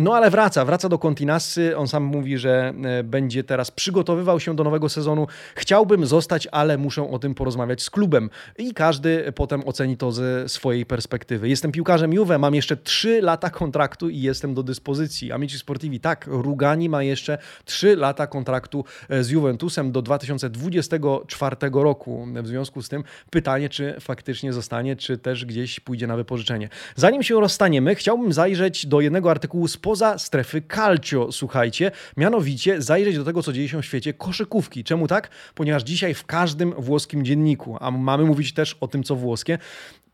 No 0.00 0.14
ale 0.14 0.30
wraca, 0.30 0.64
wraca 0.64 0.88
do 0.88 0.98
Continasy. 0.98 1.76
On 1.76 1.88
sam 1.88 2.02
mówi, 2.02 2.38
że 2.38 2.74
będzie 3.04 3.44
teraz 3.44 3.70
przygotowywał 3.70 4.40
się 4.40 4.56
do 4.56 4.64
nowego 4.64 4.88
sezonu. 4.88 5.26
Chciałbym 5.54 6.06
zostać, 6.06 6.48
ale 6.52 6.78
muszę 6.78 7.10
o 7.10 7.18
tym 7.18 7.34
porozmawiać 7.34 7.82
z 7.82 7.90
klubem. 7.90 8.30
I 8.58 8.74
każdy 8.74 9.32
potem 9.32 9.62
oceni 9.66 9.96
to 9.96 10.12
ze 10.12 10.48
swojej 10.48 10.86
perspektywy. 10.86 11.48
Jestem 11.48 11.72
piłkarzem 11.72 12.12
Juve, 12.12 12.38
mam 12.38 12.54
jeszcze 12.54 12.76
3 12.76 13.22
lata 13.22 13.50
kontraktu 13.50 14.08
i 14.08 14.20
jestem 14.20 14.54
do 14.54 14.62
dyspozycji. 14.62 15.32
Amici 15.32 15.58
Sportivi, 15.58 16.00
tak, 16.00 16.26
Rugani 16.26 16.88
ma 16.88 17.02
jeszcze 17.02 17.38
3 17.64 17.96
lata 17.96 18.26
kontraktu 18.26 18.84
z 19.20 19.30
Juventusem 19.30 19.92
do 19.92 20.02
2024 20.02 21.56
roku. 21.72 22.26
W 22.42 22.46
związku 22.46 22.82
z 22.82 22.88
tym 22.88 23.04
pytanie, 23.30 23.68
czy 23.68 23.96
faktycznie 24.00 24.52
zostanie, 24.52 24.96
czy 24.96 25.18
też 25.18 25.44
gdzieś 25.44 25.80
pójdzie 25.80 26.06
na 26.06 26.16
wypożyczenie. 26.16 26.68
Zanim 26.96 27.22
się 27.22 27.40
rozstaniemy, 27.40 27.94
chciałbym 27.94 28.32
zajrzeć 28.32 28.86
do 28.86 29.00
jednego 29.00 29.30
artykułu 29.30 29.68
spoza 29.68 30.18
strefy 30.18 30.62
calcio, 30.74 31.32
słuchajcie, 31.32 31.90
mianowicie 32.16 32.82
zajrzeć 32.82 33.16
do 33.16 33.24
tego, 33.24 33.42
co 33.42 33.52
dzieje 33.52 33.68
się 33.68 33.82
w 33.82 33.86
świecie 33.86 34.14
koszykówki. 34.14 34.84
Czemu 34.84 35.08
tak? 35.08 35.30
Ponieważ 35.54 35.82
dzisiaj 35.82 36.14
w 36.14 36.26
każdym 36.26 36.74
włoskim 36.78 37.24
dzienniku, 37.24 37.76
a 37.80 37.90
mamy 37.90 38.24
mówić 38.24 38.52
też 38.52 38.76
o 38.80 38.88
tym, 38.88 39.02
co 39.02 39.16
włoskie, 39.16 39.58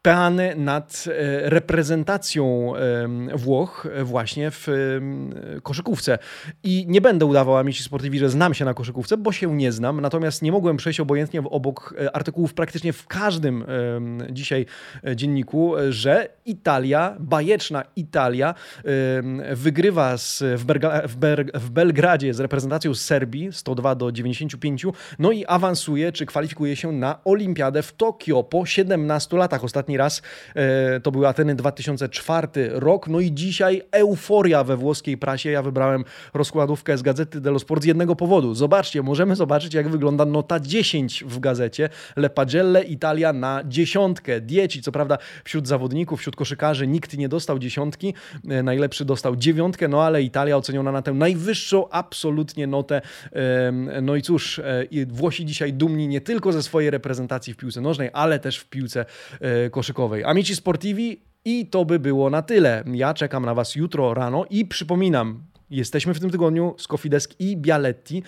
peany 0.03 0.55
nad 0.57 1.05
e, 1.07 1.51
reprezentacją 1.51 2.73
Włoch 3.35 3.87
e, 3.93 4.05
właśnie 4.05 4.51
w 4.51 4.69
koszykówce. 5.63 6.19
I 6.63 6.85
nie 6.89 7.01
będę 7.01 7.27
udawał 7.27 7.57
Amici 7.57 7.83
Sportivi, 7.83 8.19
że 8.19 8.31
znam 8.31 8.55
się 8.55 8.65
na 8.65 8.75
koszykówce, 8.75 9.17
bo 9.17 9.33
się 9.33 9.57
nie 9.57 9.73
znam, 9.73 10.01
natomiast 10.01 10.43
nie 10.43 10.53
mogłem 10.53 10.77
przejść 10.77 11.01
obojętnie 11.01 11.41
obok 11.41 11.95
e, 12.01 12.17
artykułów 12.17 12.55
praktycznie 12.55 12.93
w 12.93 13.07
każdym 13.07 13.65
dzisiaj 14.31 14.67
dzienniku, 15.15 15.73
że 15.91 16.29
Italia, 16.45 17.17
bajeczna 17.21 17.85
Italia 17.97 18.55
wygrywa 19.53 20.19
z, 20.19 20.43
w, 20.57 20.65
Berga, 20.65 21.09
w, 21.09 21.17
Ber, 21.17 21.51
w 21.55 21.71
Belgradzie 21.71 22.35
z 22.35 22.41
reprezentacją 22.41 22.95
Serbii 22.95 23.53
102 23.53 23.95
do 23.95 24.13
95, 24.13 24.87
no 25.19 25.33
i 25.33 25.47
awansuje, 25.47 26.13
czy 26.13 26.27
kwalifikuje 26.27 26.77
się 26.77 26.93
na 26.93 27.19
Olimpiadę 27.25 27.83
w 27.83 27.93
Tokio 27.93 28.43
po 28.43 28.67
17 28.67 29.37
latach. 29.37 29.65
Ostatni 29.88 29.96
raz 29.96 30.22
e, 30.55 31.01
to 31.01 31.11
były 31.11 31.29
Ateny 31.29 31.55
2004 31.55 32.48
rok. 32.72 33.09
No 33.09 33.20
i 33.20 33.33
dzisiaj 33.33 33.83
euforia 33.90 34.64
we 34.64 34.77
włoskiej 34.77 35.18
prasie. 35.18 35.51
Ja 35.51 35.62
wybrałem 35.62 36.05
rozkładówkę 36.35 36.98
z 36.98 37.03
Gazety 37.03 37.40
dello 37.40 37.59
Sport 37.59 37.83
z 37.83 37.87
jednego 37.87 38.16
powodu. 38.16 38.55
Zobaczcie, 38.55 39.03
możemy 39.03 39.37
zobaczyć, 39.37 39.74
jak 39.74 39.88
wygląda 39.88 40.24
nota 40.24 40.61
10 40.61 41.24
w 41.24 41.38
gazecie. 41.38 41.88
Le 42.16 42.31
Pagelle 42.31 42.83
Italia 42.83 43.33
na 43.33 43.62
dziesiątkę. 43.64 44.40
Dieci, 44.40 44.83
co 44.83 44.92
prawda 44.92 45.18
wśród 45.44 45.68
zawodników, 45.68 46.20
wśród 46.20 46.37
koszykarzy 46.37 46.87
nikt 46.87 47.18
nie 47.18 47.29
dostał 47.29 47.59
dziesiątki. 47.59 48.14
E, 48.48 48.62
najlepszy 48.62 49.05
dostał 49.05 49.37
dziewiątkę, 49.37 49.88
no 49.88 50.03
ale 50.03 50.22
Italia 50.22 50.57
oceniona 50.57 50.92
na 50.92 51.03
tę 51.03 51.12
najwyższą 51.12 51.88
absolutnie 51.88 52.66
notę. 52.66 53.01
No 54.03 54.16
i 54.16 54.22
cóż, 54.22 54.59
e, 54.59 54.85
Włosi 55.07 55.44
dzisiaj 55.44 55.72
dumni 55.72 56.09
nie 56.09 56.20
tylko 56.20 56.53
ze 56.53 56.62
swojej 56.62 56.90
reprezentacji 56.90 57.55
w 57.55 57.57
piłce 57.57 57.81
nożnej, 57.81 58.11
ale 58.12 58.38
też 58.38 58.59
w 58.59 58.68
piłce 58.68 59.05
koszykowej. 59.79 60.25
Amici 60.25 60.57
Sportivi 60.57 61.23
i 61.45 61.67
to 61.67 61.85
by 61.85 61.99
było 61.99 62.31
na 62.31 62.43
tyle. 62.43 62.85
Ja 62.87 63.14
czekam 63.14 63.47
na 63.47 63.55
Was 63.55 63.75
jutro 63.75 64.14
rano 64.14 64.45
i 64.51 64.67
przypominam, 64.67 65.43
Jesteśmy 65.71 66.14
w 66.14 66.21
tym 66.21 66.31
tygodniu 66.31 66.75
z 66.79 66.88
Kofidesk 66.88 67.35
i 67.38 67.57
Bialetti. 67.57 68.23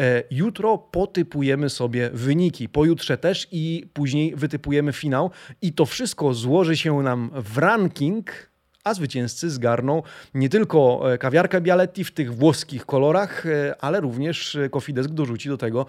E, 0.00 0.22
jutro 0.30 0.78
potypujemy 0.78 1.70
sobie 1.70 2.10
wyniki, 2.12 2.68
pojutrze 2.68 3.18
też 3.18 3.48
i 3.52 3.90
później 3.92 4.36
wytypujemy 4.36 4.92
finał. 4.92 5.30
I 5.62 5.72
to 5.72 5.86
wszystko 5.86 6.34
złoży 6.34 6.76
się 6.76 7.02
nam 7.02 7.30
w 7.34 7.58
ranking 7.58 8.51
a 8.84 8.94
zwycięzcy 8.94 9.50
zgarną 9.50 10.02
nie 10.34 10.48
tylko 10.48 11.12
e, 11.12 11.18
kawiarkę 11.18 11.60
Bialetti 11.60 12.04
w 12.04 12.10
tych 12.10 12.34
włoskich 12.34 12.86
kolorach, 12.86 13.46
e, 13.46 13.74
ale 13.80 14.00
również 14.00 14.58
Kofidesk 14.70 15.10
dorzuci 15.10 15.48
do 15.48 15.58
tego 15.58 15.86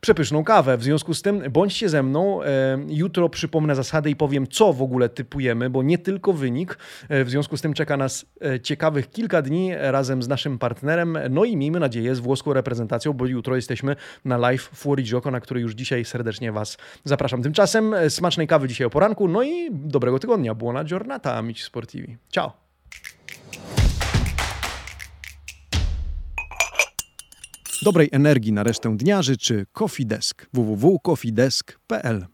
przepyszną 0.00 0.44
kawę. 0.44 0.76
W 0.76 0.82
związku 0.82 1.14
z 1.14 1.22
tym 1.22 1.42
bądźcie 1.50 1.88
ze 1.88 2.02
mną. 2.02 2.42
E, 2.42 2.78
jutro 2.88 3.28
przypomnę 3.28 3.74
zasady 3.74 4.10
i 4.10 4.16
powiem, 4.16 4.46
co 4.46 4.72
w 4.72 4.82
ogóle 4.82 5.08
typujemy, 5.08 5.70
bo 5.70 5.82
nie 5.82 5.98
tylko 5.98 6.32
wynik. 6.32 6.78
W 7.10 7.30
związku 7.30 7.56
z 7.56 7.62
tym 7.62 7.74
czeka 7.74 7.96
nas 7.96 8.26
ciekawych 8.62 9.10
kilka 9.10 9.42
dni 9.42 9.72
razem 9.76 10.22
z 10.22 10.28
naszym 10.28 10.58
partnerem, 10.58 11.18
no 11.30 11.44
i 11.44 11.56
miejmy 11.56 11.80
nadzieję 11.80 12.14
z 12.14 12.20
włoską 12.20 12.52
reprezentacją, 12.52 13.12
bo 13.12 13.26
jutro 13.26 13.56
jesteśmy 13.56 13.96
na 14.24 14.38
live 14.38 14.70
Fuori 14.74 15.04
Gioco, 15.04 15.30
na 15.30 15.40
który 15.40 15.60
już 15.60 15.72
dzisiaj 15.74 16.04
serdecznie 16.04 16.52
Was 16.52 16.78
zapraszam. 17.04 17.42
Tymczasem 17.42 17.94
smacznej 18.08 18.46
kawy 18.46 18.68
dzisiaj 18.68 18.86
o 18.86 18.90
poranku, 18.90 19.28
no 19.28 19.42
i 19.42 19.68
dobrego 19.70 20.18
tygodnia. 20.18 20.54
Buona 20.54 20.84
giornata, 20.84 21.36
amici 21.36 21.62
sportivi. 21.62 22.16
Ciao! 22.30 22.52
Dobrej 27.82 28.08
energii 28.12 28.52
na 28.52 28.62
resztę 28.62 28.96
dnia 28.96 29.22
życzy 29.22 29.66
Coffee 29.72 30.06
Desk 30.06 30.46
www.coffeedesk.pl 30.52 32.26